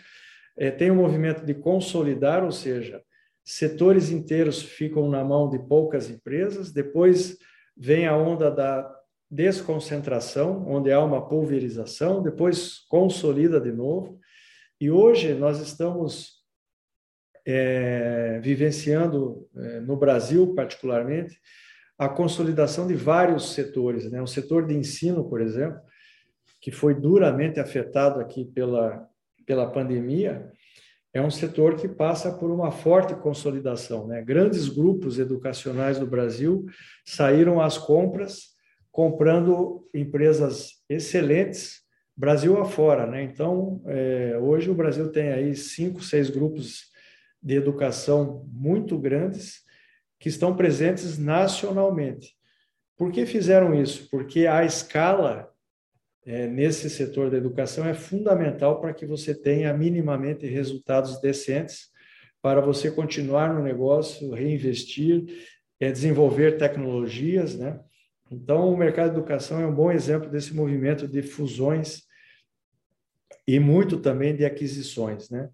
é, 0.59 0.71
tem 0.71 0.91
um 0.91 0.97
movimento 0.97 1.43
de 1.43 1.55
consolidar, 1.55 2.45
ou 2.45 2.53
seja, 2.53 3.03
setores 3.43 4.11
inteiros 4.11 4.61
ficam 4.61 5.09
na 5.09 5.25
mão 5.25 5.49
de 5.49 5.59
poucas 5.59 6.11
empresas, 6.11 6.71
depois 6.71 7.39
vem 7.75 8.07
a 8.07 8.15
onda 8.15 8.51
da 8.51 8.95
desconcentração, 9.31 10.69
onde 10.69 10.93
há 10.93 11.03
uma 11.03 11.27
pulverização, 11.27 12.23
depois 12.23 12.81
consolida 12.91 13.59
de 13.59 13.73
novo, 13.73 14.21
e 14.79 14.91
hoje 14.91 15.33
nós 15.33 15.61
estamos 15.61 16.42
é, 17.47 18.41
vivenciando, 18.43 19.49
é, 19.57 19.81
no 19.81 19.97
Brasil 19.97 20.55
particularmente, 20.55 21.39
a 21.99 22.09
consolidação 22.09 22.87
de 22.87 22.95
vários 22.95 23.53
setores. 23.53 24.11
Né? 24.11 24.21
O 24.21 24.27
setor 24.27 24.67
de 24.67 24.75
ensino, 24.75 25.29
por 25.29 25.41
exemplo, 25.41 25.81
que 26.61 26.71
foi 26.71 26.95
duramente 26.95 27.61
afetado 27.61 28.21
aqui 28.21 28.45
pela, 28.45 29.09
pela 29.47 29.71
pandemia, 29.71 30.51
é 31.15 31.21
um 31.21 31.31
setor 31.31 31.77
que 31.77 31.87
passa 31.87 32.33
por 32.33 32.51
uma 32.51 32.71
forte 32.71 33.15
consolidação. 33.15 34.07
Né? 34.07 34.23
Grandes 34.23 34.69
grupos 34.69 35.19
educacionais 35.19 35.99
do 35.99 36.07
Brasil 36.07 36.65
saíram 37.05 37.61
às 37.61 37.77
compras, 37.77 38.53
comprando 38.91 39.89
empresas 39.95 40.83
excelentes, 40.89 41.83
Brasil 42.17 42.59
afora. 42.61 43.07
Né? 43.07 43.23
Então, 43.25 43.83
é, 43.87 44.39
hoje 44.41 44.71
o 44.71 44.75
Brasil 44.75 45.11
tem 45.11 45.33
aí 45.33 45.55
cinco, 45.55 46.03
seis 46.03 46.31
grupos 46.31 46.92
de 47.43 47.55
educação 47.55 48.49
muito 48.53 48.99
grandes 48.99 49.63
que 50.19 50.29
estão 50.29 50.55
presentes 50.55 51.19
nacionalmente. 51.19 52.37
Por 52.97 53.11
que 53.11 53.27
fizeram 53.27 53.75
isso? 53.75 54.09
Porque 54.11 54.47
a 54.47 54.65
escala 54.65 55.53
é, 56.25 56.47
nesse 56.47 56.89
setor 56.89 57.31
da 57.31 57.37
educação 57.37 57.85
é 57.85 57.95
fundamental 57.95 58.81
para 58.81 58.95
que 58.95 59.05
você 59.05 59.35
tenha 59.35 59.75
minimamente 59.75 60.47
resultados 60.47 61.21
decentes 61.21 61.91
para 62.41 62.61
você 62.61 62.91
continuar 62.91 63.53
no 63.53 63.63
negócio, 63.63 64.33
reinvestir, 64.33 65.25
é, 65.81 65.91
desenvolver 65.91 66.59
tecnologias, 66.59 67.57
né? 67.57 67.81
Então, 68.31 68.73
o 68.73 68.77
mercado 68.77 69.11
de 69.11 69.19
educação 69.19 69.61
é 69.61 69.67
um 69.67 69.75
bom 69.75 69.91
exemplo 69.91 70.31
desse 70.31 70.55
movimento 70.55 71.07
de 71.07 71.23
fusões 71.23 72.03
e 73.47 73.59
muito 73.59 73.99
também 73.99 74.35
de 74.35 74.45
aquisições, 74.45 75.29
né? 75.29 75.51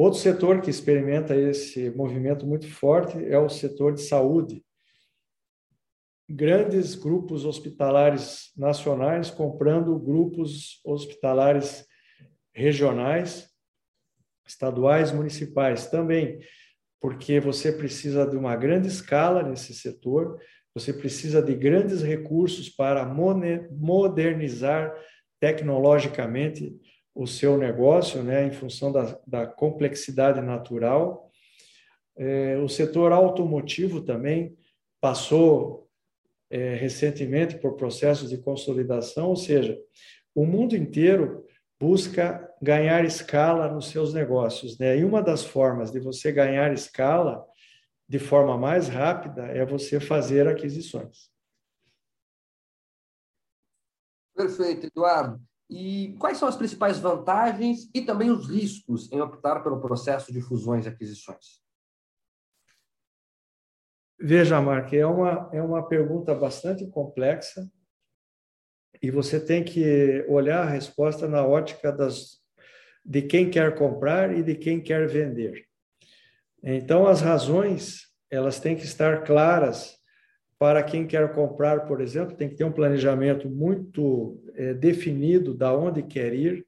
Outro 0.00 0.18
setor 0.18 0.62
que 0.62 0.70
experimenta 0.70 1.36
esse 1.36 1.90
movimento 1.90 2.46
muito 2.46 2.66
forte 2.66 3.22
é 3.22 3.38
o 3.38 3.50
setor 3.50 3.92
de 3.92 4.00
saúde. 4.00 4.64
Grandes 6.26 6.94
grupos 6.94 7.44
hospitalares 7.44 8.50
nacionais 8.56 9.30
comprando 9.30 9.98
grupos 9.98 10.80
hospitalares 10.86 11.84
regionais, 12.54 13.50
estaduais, 14.46 15.12
municipais 15.12 15.90
também. 15.90 16.40
porque 16.98 17.38
você 17.38 17.70
precisa 17.70 18.26
de 18.26 18.38
uma 18.38 18.56
grande 18.56 18.88
escala 18.88 19.42
nesse 19.42 19.74
setor, 19.74 20.40
você 20.74 20.94
precisa 20.94 21.42
de 21.42 21.54
grandes 21.54 22.00
recursos 22.00 22.70
para 22.70 23.04
modernizar 23.04 24.94
tecnologicamente 25.38 26.74
o 27.14 27.26
seu 27.26 27.58
negócio, 27.58 28.22
né, 28.22 28.46
em 28.46 28.52
função 28.52 28.92
da, 28.92 29.18
da 29.26 29.46
complexidade 29.46 30.40
natural. 30.40 31.30
É, 32.16 32.56
o 32.58 32.68
setor 32.68 33.12
automotivo 33.12 34.02
também 34.02 34.56
passou 35.00 35.88
é, 36.50 36.74
recentemente 36.74 37.58
por 37.58 37.76
processos 37.76 38.30
de 38.30 38.38
consolidação, 38.38 39.28
ou 39.28 39.36
seja, 39.36 39.78
o 40.34 40.44
mundo 40.44 40.76
inteiro 40.76 41.44
busca 41.80 42.46
ganhar 42.60 43.04
escala 43.04 43.72
nos 43.72 43.88
seus 43.88 44.12
negócios. 44.12 44.78
Né? 44.78 44.98
E 44.98 45.04
uma 45.04 45.22
das 45.22 45.44
formas 45.44 45.90
de 45.90 45.98
você 45.98 46.30
ganhar 46.30 46.72
escala 46.72 47.44
de 48.08 48.18
forma 48.18 48.58
mais 48.58 48.88
rápida 48.88 49.46
é 49.46 49.64
você 49.64 49.98
fazer 49.98 50.46
aquisições. 50.46 51.30
Perfeito, 54.34 54.86
Eduardo. 54.86 55.40
E 55.70 56.16
quais 56.18 56.36
são 56.36 56.48
as 56.48 56.56
principais 56.56 56.98
vantagens 56.98 57.88
e 57.94 58.02
também 58.02 58.28
os 58.28 58.48
riscos 58.48 59.10
em 59.12 59.20
optar 59.20 59.60
pelo 59.60 59.80
processo 59.80 60.32
de 60.32 60.40
fusões 60.40 60.84
e 60.84 60.88
aquisições? 60.88 61.62
Veja, 64.18 64.60
Mark, 64.60 64.92
é 64.92 65.06
uma, 65.06 65.48
é 65.52 65.62
uma 65.62 65.86
pergunta 65.86 66.34
bastante 66.34 66.84
complexa 66.88 67.70
e 69.00 69.12
você 69.12 69.38
tem 69.38 69.64
que 69.64 70.26
olhar 70.28 70.62
a 70.62 70.68
resposta 70.68 71.28
na 71.28 71.46
ótica 71.46 71.92
das, 71.92 72.40
de 73.04 73.22
quem 73.22 73.48
quer 73.48 73.76
comprar 73.76 74.36
e 74.36 74.42
de 74.42 74.56
quem 74.56 74.82
quer 74.82 75.06
vender. 75.06 75.64
Então, 76.62 77.06
as 77.06 77.20
razões 77.20 78.10
elas 78.28 78.58
têm 78.58 78.76
que 78.76 78.84
estar 78.84 79.24
claras 79.24 79.99
para 80.60 80.82
quem 80.82 81.06
quer 81.06 81.32
comprar, 81.32 81.86
por 81.86 82.02
exemplo, 82.02 82.36
tem 82.36 82.46
que 82.46 82.54
ter 82.54 82.64
um 82.64 82.72
planejamento 82.72 83.48
muito 83.48 84.38
é, 84.54 84.74
definido 84.74 85.54
da 85.54 85.74
onde 85.74 86.02
quer 86.02 86.34
ir, 86.34 86.66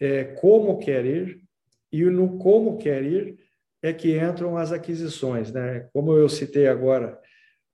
é, 0.00 0.24
como 0.24 0.78
quer 0.78 1.04
ir 1.04 1.42
e 1.92 2.02
no 2.04 2.38
como 2.38 2.78
quer 2.78 3.04
ir 3.04 3.38
é 3.82 3.92
que 3.92 4.18
entram 4.18 4.56
as 4.56 4.72
aquisições, 4.72 5.52
né? 5.52 5.86
Como 5.92 6.14
eu 6.14 6.30
citei 6.30 6.66
agora, 6.66 7.20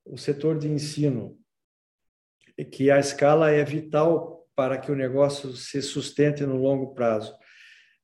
o 0.04 0.18
setor 0.18 0.58
de 0.58 0.68
ensino, 0.68 1.38
que 2.72 2.90
a 2.90 2.98
escala 2.98 3.52
é 3.52 3.64
vital 3.64 4.44
para 4.56 4.78
que 4.78 4.90
o 4.90 4.96
negócio 4.96 5.52
se 5.52 5.80
sustente 5.80 6.44
no 6.44 6.56
longo 6.56 6.92
prazo. 6.92 7.32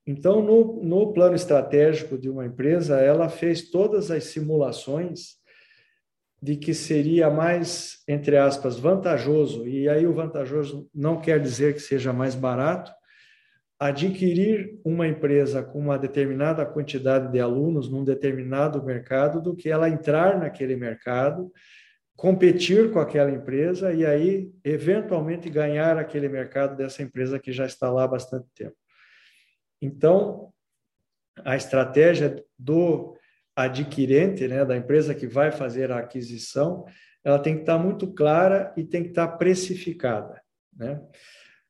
Então, 0.07 0.40
no, 0.40 0.81
no 0.83 1.12
plano 1.12 1.35
estratégico 1.35 2.16
de 2.16 2.31
uma 2.31 2.46
empresa, 2.46 3.01
ela 3.01 3.29
fez 3.29 3.68
todas 3.68 4.12
as 4.12 4.25
simulações 4.25 5.39
de 6.42 6.57
que 6.57 6.72
seria 6.72 7.29
mais, 7.29 8.03
entre 8.09 8.37
aspas, 8.37 8.79
vantajoso, 8.79 9.66
e 9.66 9.88
aí 9.88 10.07
o 10.07 10.14
vantajoso 10.14 10.88
não 10.94 11.20
quer 11.20 11.40
dizer 11.40 11.74
que 11.74 11.81
seja 11.81 12.12
mais 12.12 12.35
barato, 12.35 12.92
adquirir 13.79 14.79
uma 14.85 15.07
empresa 15.07 15.62
com 15.62 15.79
uma 15.79 15.98
determinada 15.98 16.66
quantidade 16.66 17.33
de 17.33 17.40
alunos 17.40 17.90
num 17.90 18.05
determinado 18.05 18.83
mercado 18.83 19.40
do 19.40 19.57
que 19.57 19.70
ela 19.70 19.88
entrar 19.88 20.38
naquele 20.38 20.76
mercado, 20.76 21.50
competir 22.14 22.92
com 22.92 23.00
aquela 23.00 23.31
empresa 23.31 23.92
e 23.92 24.05
aí 24.05 24.53
eventualmente 24.62 25.48
ganhar 25.48 25.96
aquele 25.96 26.29
mercado 26.29 26.76
dessa 26.76 27.03
empresa 27.03 27.38
que 27.38 27.53
já 27.53 27.64
está 27.64 27.90
lá 27.90 28.05
há 28.05 28.09
bastante 28.09 28.46
tempo. 28.55 28.76
Então, 29.81 30.53
a 31.42 31.57
estratégia 31.57 32.44
do 32.59 33.16
adquirente, 33.64 34.46
né, 34.49 34.64
da 34.64 34.77
empresa 34.77 35.14
que 35.14 35.27
vai 35.27 35.51
fazer 35.51 35.90
a 35.90 35.99
aquisição, 35.99 36.85
ela 37.25 37.38
tem 37.38 37.55
que 37.55 37.61
estar 37.61 37.79
muito 37.79 38.12
clara 38.12 38.73
e 38.77 38.85
tem 38.85 39.03
que 39.03 39.11
estar 39.11 39.29
precificada, 39.29 40.40
né? 40.75 41.01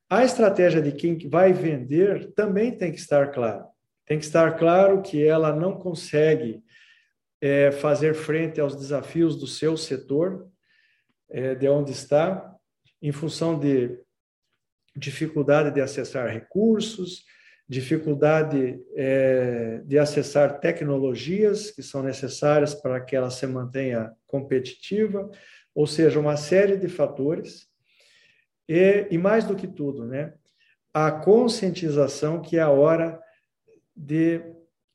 A 0.08 0.24
estratégia 0.24 0.82
de 0.82 0.90
quem 0.90 1.16
vai 1.28 1.52
vender 1.52 2.32
também 2.32 2.76
tem 2.76 2.90
que 2.90 2.98
estar 2.98 3.30
clara. 3.30 3.64
Tem 4.04 4.18
que 4.18 4.24
estar 4.24 4.58
claro 4.58 5.02
que 5.02 5.24
ela 5.24 5.54
não 5.54 5.78
consegue 5.78 6.64
é, 7.40 7.70
fazer 7.70 8.14
frente 8.14 8.60
aos 8.60 8.74
desafios 8.74 9.36
do 9.36 9.46
seu 9.46 9.76
setor, 9.76 10.48
é, 11.30 11.54
de 11.54 11.68
onde 11.68 11.92
está, 11.92 12.52
em 13.00 13.12
função 13.12 13.56
de 13.56 14.00
dificuldade 14.96 15.72
de 15.72 15.80
acessar 15.80 16.28
recursos, 16.28 17.24
dificuldade 17.70 18.82
é, 18.96 19.80
de 19.84 19.96
acessar 19.96 20.58
tecnologias 20.58 21.70
que 21.70 21.84
são 21.84 22.02
necessárias 22.02 22.74
para 22.74 23.00
que 23.00 23.14
ela 23.14 23.30
se 23.30 23.46
mantenha 23.46 24.10
competitiva, 24.26 25.30
ou 25.72 25.86
seja, 25.86 26.18
uma 26.18 26.36
série 26.36 26.76
de 26.76 26.88
fatores 26.88 27.68
e, 28.68 29.06
e 29.12 29.16
mais 29.16 29.44
do 29.44 29.54
que 29.54 29.68
tudo, 29.68 30.04
né, 30.04 30.34
a 30.92 31.12
conscientização 31.12 32.42
que 32.42 32.56
é 32.56 32.60
a 32.60 32.70
hora 32.70 33.20
de 33.94 34.42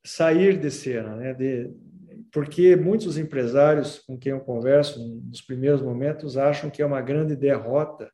sair 0.06 0.60
de 0.60 0.70
cena, 0.70 1.16
né, 1.16 1.34
de, 1.34 1.74
porque 2.30 2.76
muitos 2.76 3.18
empresários 3.18 4.00
com 4.00 4.18
quem 4.18 4.34
eu 4.34 4.42
converso 4.42 5.00
nos 5.24 5.42
primeiros 5.42 5.82
momentos 5.82 6.36
acham 6.36 6.70
que 6.70 6.82
é 6.82 6.86
uma 6.86 7.02
grande 7.02 7.38
derrota 7.38 8.12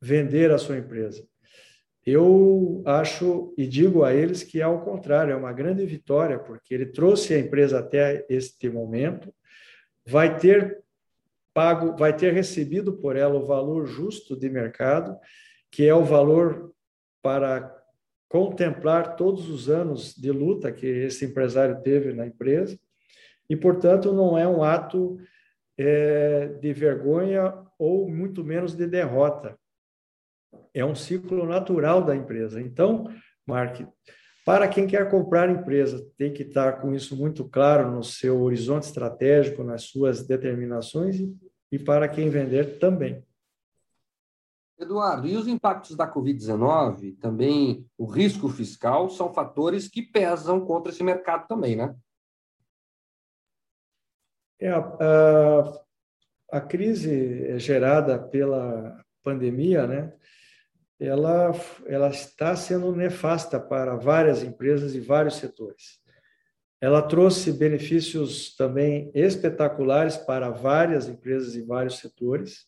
vender 0.00 0.52
a 0.52 0.58
sua 0.58 0.78
empresa. 0.78 1.26
Eu 2.10 2.82
acho 2.86 3.52
e 3.58 3.66
digo 3.66 4.02
a 4.02 4.14
eles 4.14 4.42
que 4.42 4.60
é 4.60 4.62
ao 4.62 4.80
contrário, 4.80 5.30
é 5.30 5.36
uma 5.36 5.52
grande 5.52 5.84
vitória, 5.84 6.38
porque 6.38 6.72
ele 6.72 6.86
trouxe 6.86 7.34
a 7.34 7.38
empresa 7.38 7.80
até 7.80 8.24
este 8.30 8.70
momento, 8.70 9.30
vai 10.06 10.38
ter 10.38 10.82
pago, 11.52 11.94
vai 11.98 12.16
ter 12.16 12.32
recebido 12.32 12.94
por 12.94 13.14
ela 13.14 13.34
o 13.34 13.44
valor 13.44 13.86
justo 13.86 14.34
de 14.34 14.48
mercado, 14.48 15.18
que 15.70 15.86
é 15.86 15.94
o 15.94 16.02
valor 16.02 16.72
para 17.20 17.76
contemplar 18.26 19.14
todos 19.14 19.50
os 19.50 19.68
anos 19.68 20.14
de 20.14 20.30
luta 20.30 20.72
que 20.72 20.86
esse 20.86 21.26
empresário 21.26 21.82
teve 21.82 22.14
na 22.14 22.26
empresa, 22.26 22.80
e, 23.50 23.54
portanto, 23.54 24.14
não 24.14 24.38
é 24.38 24.48
um 24.48 24.62
ato 24.62 25.18
é, 25.76 26.46
de 26.58 26.72
vergonha 26.72 27.52
ou 27.78 28.08
muito 28.08 28.42
menos 28.42 28.74
de 28.74 28.86
derrota. 28.86 29.58
É 30.78 30.84
um 30.84 30.94
ciclo 30.94 31.44
natural 31.44 32.04
da 32.04 32.14
empresa. 32.14 32.60
Então, 32.60 33.08
Mark, 33.44 33.80
para 34.44 34.68
quem 34.68 34.86
quer 34.86 35.10
comprar 35.10 35.50
empresa, 35.50 36.08
tem 36.16 36.32
que 36.32 36.44
estar 36.44 36.80
com 36.80 36.94
isso 36.94 37.16
muito 37.16 37.48
claro 37.48 37.90
no 37.90 38.04
seu 38.04 38.40
horizonte 38.40 38.84
estratégico, 38.84 39.64
nas 39.64 39.84
suas 39.84 40.24
determinações 40.24 41.16
e 41.72 41.78
para 41.78 42.08
quem 42.08 42.30
vender 42.30 42.78
também. 42.78 43.24
Eduardo, 44.78 45.26
e 45.26 45.36
os 45.36 45.48
impactos 45.48 45.96
da 45.96 46.10
Covid-19, 46.10 47.18
também 47.18 47.84
o 47.98 48.06
risco 48.06 48.48
fiscal, 48.48 49.10
são 49.10 49.34
fatores 49.34 49.88
que 49.88 50.00
pesam 50.00 50.64
contra 50.64 50.92
esse 50.92 51.02
mercado 51.02 51.48
também, 51.48 51.74
né? 51.74 51.96
É, 54.60 54.70
a, 54.70 55.82
a 56.52 56.60
crise 56.60 57.58
gerada 57.58 58.18
pela 58.18 59.04
pandemia, 59.24 59.86
né, 59.86 60.14
ela, 61.00 61.52
ela 61.86 62.08
está 62.08 62.56
sendo 62.56 62.94
nefasta 62.94 63.60
para 63.60 63.96
várias 63.96 64.42
empresas 64.42 64.94
e 64.94 65.00
vários 65.00 65.36
setores. 65.36 66.00
Ela 66.80 67.02
trouxe 67.02 67.52
benefícios 67.52 68.54
também 68.56 69.10
espetaculares 69.14 70.16
para 70.16 70.50
várias 70.50 71.08
empresas 71.08 71.54
e 71.54 71.62
vários 71.62 71.98
setores. 71.98 72.66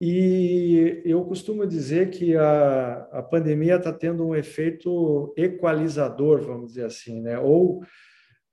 E 0.00 1.02
eu 1.04 1.22
costumo 1.24 1.66
dizer 1.66 2.08
que 2.10 2.34
a, 2.34 3.08
a 3.12 3.22
pandemia 3.22 3.76
está 3.76 3.92
tendo 3.92 4.26
um 4.26 4.34
efeito 4.34 5.34
equalizador, 5.36 6.40
vamos 6.40 6.68
dizer 6.68 6.86
assim, 6.86 7.20
né? 7.20 7.38
ou 7.38 7.84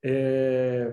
é, 0.04 0.92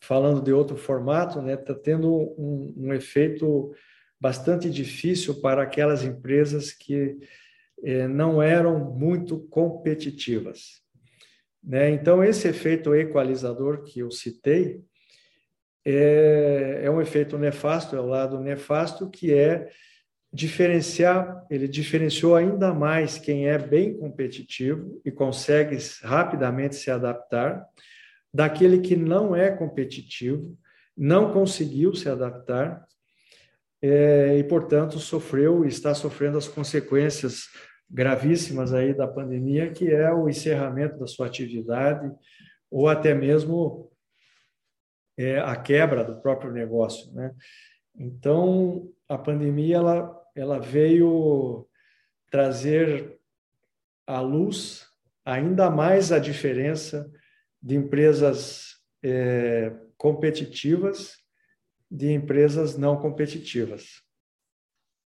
falando 0.00 0.40
de 0.40 0.52
outro 0.52 0.76
formato, 0.76 1.40
está 1.40 1.72
né, 1.72 1.80
tendo 1.82 2.12
um, 2.12 2.74
um, 2.76 2.92
efeito 2.92 3.72
bastante 4.22 4.70
difícil 4.70 5.40
para 5.40 5.64
aquelas 5.64 6.04
empresas 6.04 6.70
que 6.70 7.18
eh, 7.82 8.06
não 8.06 8.40
eram 8.40 8.78
muito 8.78 9.40
competitivas. 9.50 10.80
Né? 11.60 11.90
Então, 11.90 12.22
esse 12.22 12.46
efeito 12.46 12.94
equalizador 12.94 13.82
que 13.82 13.98
eu 13.98 14.12
citei 14.12 14.80
é, 15.84 16.82
é 16.84 16.90
um 16.90 17.00
efeito 17.00 17.36
nefasto, 17.36 17.96
é 17.96 18.00
o 18.00 18.06
lado 18.06 18.38
nefasto, 18.38 19.10
que 19.10 19.34
é 19.34 19.68
diferenciar, 20.32 21.44
ele 21.50 21.66
diferenciou 21.66 22.36
ainda 22.36 22.72
mais 22.72 23.18
quem 23.18 23.48
é 23.48 23.58
bem 23.58 23.98
competitivo 23.98 25.00
e 25.04 25.10
consegue 25.10 25.76
rapidamente 26.04 26.76
se 26.76 26.92
adaptar, 26.92 27.66
daquele 28.32 28.78
que 28.78 28.94
não 28.94 29.34
é 29.34 29.50
competitivo, 29.50 30.56
não 30.96 31.32
conseguiu 31.32 31.92
se 31.92 32.08
adaptar 32.08 32.86
é, 33.82 34.38
e, 34.38 34.44
portanto, 34.44 35.00
sofreu 35.00 35.64
e 35.64 35.68
está 35.68 35.92
sofrendo 35.92 36.38
as 36.38 36.46
consequências 36.46 37.48
gravíssimas 37.90 38.72
aí 38.72 38.94
da 38.94 39.08
pandemia, 39.08 39.72
que 39.72 39.90
é 39.90 40.10
o 40.12 40.28
encerramento 40.28 40.98
da 40.98 41.06
sua 41.06 41.26
atividade, 41.26 42.10
ou 42.70 42.88
até 42.88 43.12
mesmo 43.12 43.90
é, 45.18 45.40
a 45.40 45.56
quebra 45.56 46.04
do 46.04 46.22
próprio 46.22 46.52
negócio. 46.52 47.12
Né? 47.12 47.34
Então, 47.96 48.88
a 49.08 49.18
pandemia 49.18 49.76
ela, 49.76 50.22
ela 50.34 50.58
veio 50.58 51.68
trazer 52.30 53.18
à 54.06 54.20
luz 54.20 54.86
ainda 55.24 55.68
mais 55.68 56.12
a 56.12 56.18
diferença 56.18 57.10
de 57.60 57.76
empresas 57.76 58.76
é, 59.02 59.72
competitivas 59.96 61.21
de 61.92 62.10
empresas 62.10 62.78
não 62.78 62.98
competitivas. 62.98 64.02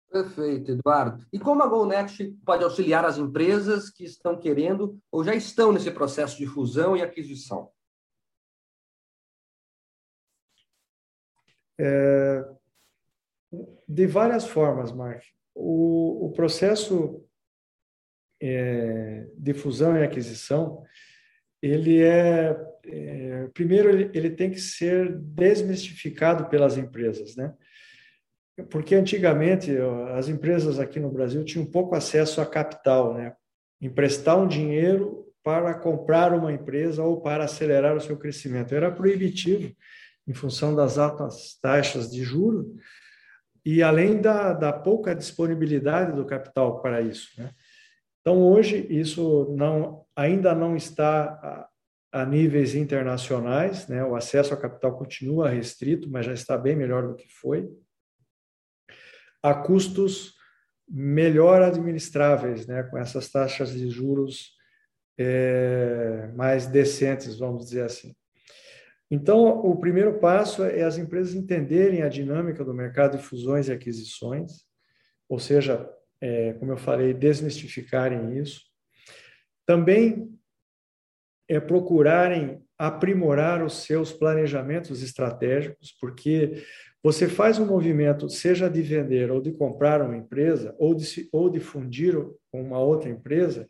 Perfeito, 0.10 0.72
Eduardo. 0.72 1.28
E 1.32 1.38
como 1.38 1.62
a 1.62 1.68
GoNext 1.68 2.32
pode 2.46 2.64
auxiliar 2.64 3.04
as 3.04 3.18
empresas 3.18 3.90
que 3.90 4.06
estão 4.06 4.40
querendo 4.40 4.98
ou 5.12 5.24
já 5.24 5.36
estão 5.36 5.74
nesse 5.74 5.92
processo 5.92 6.38
de 6.38 6.48
fusão 6.48 6.96
e 6.96 7.02
aquisição? 7.02 7.70
É, 11.78 12.50
de 13.88 14.08
várias 14.08 14.48
formas, 14.48 14.92
Mark. 14.94 15.22
O, 15.54 16.28
o 16.28 16.32
processo 16.32 17.24
é, 18.42 19.30
de 19.38 19.54
fusão 19.54 19.98
e 19.98 20.04
aquisição, 20.04 20.84
ele 21.62 22.02
é, 22.02 22.56
é 22.86 23.48
primeiro 23.54 23.90
ele, 23.90 24.10
ele, 24.14 24.30
tem 24.30 24.50
que 24.50 24.60
ser 24.60 25.18
desmistificado 25.18 26.46
pelas 26.50 26.78
empresas, 26.78 27.36
né? 27.36 27.54
Porque 28.70 28.96
antigamente 28.96 29.72
as 30.16 30.28
empresas 30.28 30.80
aqui 30.80 31.00
no 31.00 31.12
Brasil 31.12 31.44
tinham 31.46 31.66
pouco 31.66 31.96
acesso 31.96 32.42
a 32.42 32.46
capital, 32.46 33.14
né? 33.14 33.34
Emprestar 33.82 34.38
um 34.38 34.48
dinheiro 34.48 35.26
para 35.44 35.74
comprar 35.74 36.34
uma 36.34 36.52
empresa 36.52 37.04
ou 37.04 37.22
para 37.22 37.46
acelerar 37.46 37.96
o 37.96 38.02
seu 38.02 38.18
crescimento 38.18 38.76
era 38.76 38.92
proibitivo 38.92 39.74
em 40.28 40.34
função 40.34 40.76
das 40.76 40.98
altas 40.98 41.58
taxas 41.62 42.12
de 42.12 42.24
juros 42.24 42.68
e 43.66 43.82
além 43.82 44.22
da, 44.22 44.54
da 44.54 44.74
pouca 44.74 45.16
disponibilidade 45.16 46.16
do 46.16 46.26
capital 46.26 46.82
para 46.82 47.02
isso, 47.02 47.30
né? 47.38 47.50
Então, 48.30 48.44
hoje, 48.44 48.86
isso 48.92 49.52
não, 49.58 50.06
ainda 50.16 50.54
não 50.54 50.76
está 50.76 51.68
a, 52.12 52.22
a 52.22 52.26
níveis 52.28 52.76
internacionais, 52.76 53.88
né? 53.88 54.06
o 54.06 54.16
acesso 54.16 54.54
ao 54.54 54.60
capital 54.60 54.96
continua 54.96 55.50
restrito, 55.50 56.08
mas 56.12 56.28
já 56.28 56.34
está 56.34 56.56
bem 56.56 56.76
melhor 56.76 57.08
do 57.08 57.16
que 57.16 57.28
foi. 57.28 57.68
A 59.42 59.56
custos 59.56 60.36
melhor 60.88 61.64
administráveis, 61.64 62.68
né? 62.68 62.84
com 62.84 63.00
essas 63.00 63.32
taxas 63.32 63.72
de 63.72 63.90
juros 63.90 64.52
é, 65.18 66.32
mais 66.36 66.68
decentes, 66.68 67.36
vamos 67.36 67.66
dizer 67.66 67.82
assim. 67.82 68.14
Então, 69.10 69.60
o 69.66 69.76
primeiro 69.76 70.20
passo 70.20 70.64
é 70.64 70.84
as 70.84 71.00
empresas 71.00 71.34
entenderem 71.34 72.04
a 72.04 72.10
dinâmica 72.10 72.64
do 72.64 72.76
mercado 72.76 73.18
de 73.18 73.24
fusões 73.24 73.70
e 73.70 73.72
aquisições, 73.72 74.68
ou 75.28 75.40
seja, 75.40 75.90
é, 76.22 76.54
como 76.54 76.72
eu 76.72 76.78
falei, 76.78 77.14
desmistificarem 77.14 78.38
isso. 78.38 78.62
Também 79.66 80.30
é 81.48 81.60
procurarem 81.60 82.62
aprimorar 82.78 83.64
os 83.64 83.84
seus 83.84 84.12
planejamentos 84.12 85.02
estratégicos, 85.04 85.92
porque 86.00 86.64
você 87.04 87.28
faz 87.28 87.60
um 87.60 87.66
movimento, 87.66 88.30
seja 88.30 88.70
de 88.70 88.82
vender 88.82 89.32
ou 89.32 89.42
de 89.42 89.52
comprar 89.52 90.02
uma 90.02 90.16
empresa, 90.16 90.76
ou 90.78 90.94
de, 90.94 91.28
ou 91.32 91.50
de 91.50 91.60
fundir 91.60 92.16
uma 92.54 92.80
outra 92.80 93.10
empresa, 93.10 93.70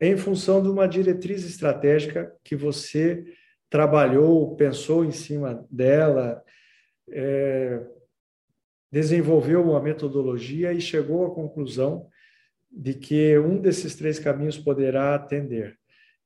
em 0.00 0.16
função 0.16 0.62
de 0.62 0.68
uma 0.68 0.88
diretriz 0.88 1.44
estratégica 1.44 2.34
que 2.42 2.56
você 2.56 3.24
trabalhou, 3.70 4.56
pensou 4.56 5.04
em 5.04 5.12
cima 5.12 5.64
dela, 5.70 6.42
é, 7.10 7.80
desenvolveu 8.92 9.62
uma 9.62 9.80
metodologia 9.80 10.72
e 10.72 10.80
chegou 10.80 11.26
à 11.26 11.34
conclusão 11.34 12.06
de 12.70 12.92
que 12.92 13.38
um 13.38 13.58
desses 13.58 13.94
três 13.94 14.18
caminhos 14.18 14.58
poderá 14.58 15.14
atender. 15.14 15.78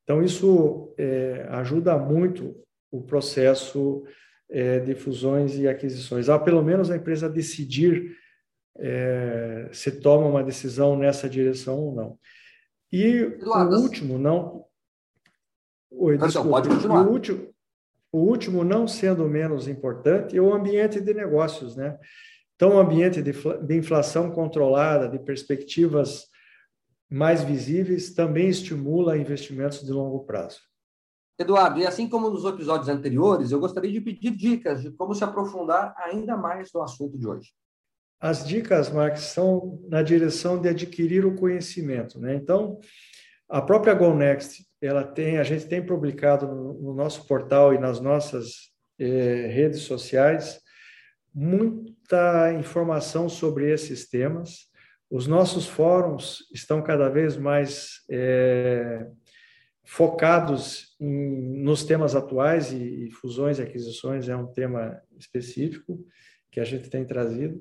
Então, 0.02 0.22
isso 0.22 0.92
é, 0.98 1.46
ajuda 1.50 1.96
muito 1.96 2.57
o 2.90 3.02
processo 3.02 4.05
é, 4.48 4.81
de 4.81 4.94
fusões 4.94 5.57
e 5.57 5.66
aquisições. 5.68 6.29
Há 6.29 6.38
pelo 6.38 6.62
menos 6.62 6.90
a 6.90 6.96
empresa 6.96 7.29
decidir 7.29 8.16
é, 8.79 9.68
se 9.72 9.92
toma 10.00 10.26
uma 10.26 10.44
decisão 10.44 10.96
nessa 10.96 11.29
direção 11.29 11.79
ou 11.79 11.94
não. 11.94 12.18
E 12.92 13.05
Eduardo, 13.05 13.76
o 13.76 13.81
último, 13.81 14.18
não. 14.18 14.64
Oi, 15.90 16.18
desculpa, 16.18 16.50
pode 16.50 16.68
continuar. 16.68 17.07
O 17.07 17.11
último, 17.11 17.55
o 18.12 18.18
último, 18.18 18.64
não 18.64 18.87
sendo 18.87 19.29
menos 19.29 19.66
importante, 19.66 20.37
é 20.37 20.40
o 20.40 20.52
ambiente 20.52 21.00
de 21.00 21.12
negócios, 21.12 21.74
né? 21.74 21.98
Então, 22.57 22.71
um 22.71 22.79
ambiente 22.79 23.23
de 23.23 23.77
inflação 23.77 24.31
controlada, 24.31 25.09
de 25.09 25.19
perspectivas 25.19 26.25
mais 27.09 27.45
visíveis, 27.45 28.14
também 28.14 28.49
estimula 28.49 29.19
investimentos 29.19 29.85
de 29.85 29.92
longo 29.92 30.25
prazo. 30.25 30.59
Eduardo, 31.38 31.79
e 31.79 31.87
assim 31.87 32.09
como 32.09 32.31
nos 32.31 32.47
episódios 32.47 32.88
anteriores, 32.88 33.53
eu 33.53 33.61
gostaria 33.61 33.92
de 33.92 34.01
pedir 34.01 34.31
dicas 34.31 34.83
de 34.83 34.90
como 34.90 35.14
se 35.14 35.23
aprofundar 35.23 35.95
ainda 35.99 36.35
mais 36.35 36.73
no 36.73 36.83
assunto 36.83 37.19
de 37.19 37.27
hoje. 37.27 37.51
As 38.19 38.47
dicas, 38.47 38.90
Marx, 38.90 39.21
são 39.21 39.79
na 39.90 40.03
direção 40.03 40.59
de 40.59 40.71
adquirir 40.71 41.27
o 41.27 41.37
conhecimento. 41.37 42.19
Né? 42.19 42.35
Então, 42.35 42.81
a 43.47 43.61
própria 43.61 43.92
GoNext, 43.92 44.66
ela 44.81 45.05
tem, 45.05 45.37
a 45.37 45.45
gente 45.45 45.66
tem 45.66 45.85
publicado 45.85 46.47
no, 46.47 46.73
no 46.73 46.95
nosso 46.95 47.27
portal 47.27 47.75
e 47.75 47.79
nas 47.79 48.01
nossas 48.01 48.71
eh, 48.99 49.49
redes 49.53 49.83
sociais 49.83 50.59
muita 52.07 52.53
informação 52.53 53.29
sobre 53.29 53.73
esses 53.73 54.09
temas. 54.09 54.69
Os 55.11 55.27
nossos 55.27 55.66
fóruns 55.66 56.49
estão 56.55 56.81
cada 56.81 57.09
vez 57.09 57.37
mais 57.37 58.01
é, 58.09 59.09
focados 59.85 60.97
em, 61.01 61.62
nos 61.64 61.85
temas 61.85 62.14
atuais 62.14 62.71
e, 62.73 63.07
e, 63.07 63.11
fusões 63.11 63.59
e 63.59 63.62
aquisições 63.62 64.29
é 64.29 64.37
um 64.37 64.47
tema 64.47 65.01
específico 65.19 65.99
que 66.51 66.61
a 66.61 66.64
gente 66.64 66.88
tem 66.88 67.05
trazido. 67.05 67.61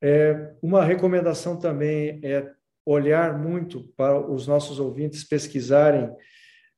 É, 0.00 0.54
uma 0.62 0.84
recomendação 0.84 1.58
também 1.58 2.20
é 2.22 2.52
olhar 2.86 3.36
muito 3.36 3.92
para 3.96 4.20
os 4.20 4.46
nossos 4.46 4.78
ouvintes 4.78 5.24
pesquisarem 5.24 6.08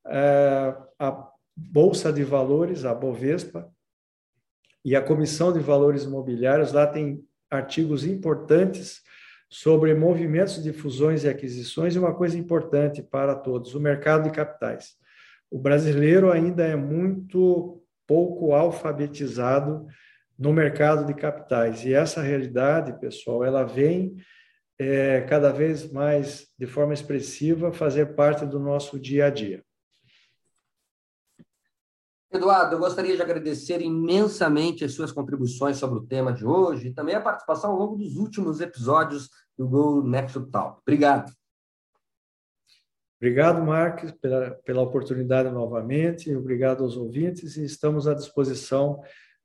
é, 0.07 0.75
a 0.99 1.29
Bolsa 1.55 2.11
de 2.11 2.25
Valores, 2.25 2.87
a 2.87 2.95
Bovespa, 2.95 3.71
e 4.85 4.97
a 4.97 5.03
Comissão 5.03 5.53
de 5.53 5.59
Valores 5.59 6.05
Imobiliários, 6.05 6.73
lá 6.73 6.87
tem 6.87 7.25
artigos 7.51 8.05
importantes 8.05 9.03
sobre 9.49 9.95
movimentos 9.95 10.63
de 10.63 10.73
fusões 10.73 11.25
e 11.25 11.29
aquisições, 11.29 11.95
e 11.95 11.99
uma 11.99 12.15
coisa 12.15 12.39
importante 12.39 13.03
para 13.03 13.35
todos, 13.35 13.75
o 13.75 13.81
mercado 13.81 14.25
de 14.25 14.31
capitais. 14.31 14.95
O 15.51 15.59
brasileiro 15.59 16.31
ainda 16.31 16.65
é 16.65 16.77
muito 16.77 17.83
pouco 18.07 18.53
alfabetizado 18.53 19.87
no 20.39 20.53
mercado 20.53 21.05
de 21.05 21.15
capitais, 21.15 21.85
e 21.85 21.93
essa 21.93 22.23
realidade, 22.23 22.99
pessoal, 23.01 23.45
ela 23.45 23.65
vem 23.65 24.17
é, 24.79 25.21
cada 25.23 25.53
vez 25.53 25.93
mais, 25.93 26.47
de 26.59 26.67
forma 26.67 26.95
expressiva, 26.95 27.73
fazer 27.73 28.15
parte 28.15 28.47
do 28.47 28.59
nosso 28.59 28.99
dia 28.99 29.27
a 29.27 29.31
dia. 29.31 29.63
Eduardo, 32.33 32.77
eu 32.77 32.79
gostaria 32.79 33.17
de 33.17 33.23
agradecer 33.23 33.83
imensamente 33.83 34.85
as 34.85 34.93
suas 34.93 35.11
contribuições 35.11 35.79
sobre 35.79 35.99
o 35.99 36.07
tema 36.07 36.33
de 36.33 36.47
hoje 36.47 36.87
e 36.89 36.95
também 36.95 37.17
a 37.17 37.21
participação 37.21 37.73
ao 37.73 37.79
longo 37.79 37.97
dos 37.97 38.17
últimos 38.17 38.61
episódios 38.61 39.29
do 39.59 39.69
Go 39.69 40.01
Next 40.03 40.39
Talk. 40.51 40.79
Obrigado. 40.83 41.33
Obrigado, 43.21 43.61
Marcos, 43.63 44.13
pela, 44.13 44.53
pela 44.65 44.81
oportunidade 44.81 45.51
novamente. 45.51 46.33
Obrigado 46.35 46.85
aos 46.85 46.97
ouvintes 46.97 47.57
e 47.57 47.65
estamos 47.65 48.07
à 48.07 48.15
disposição 48.15 49.03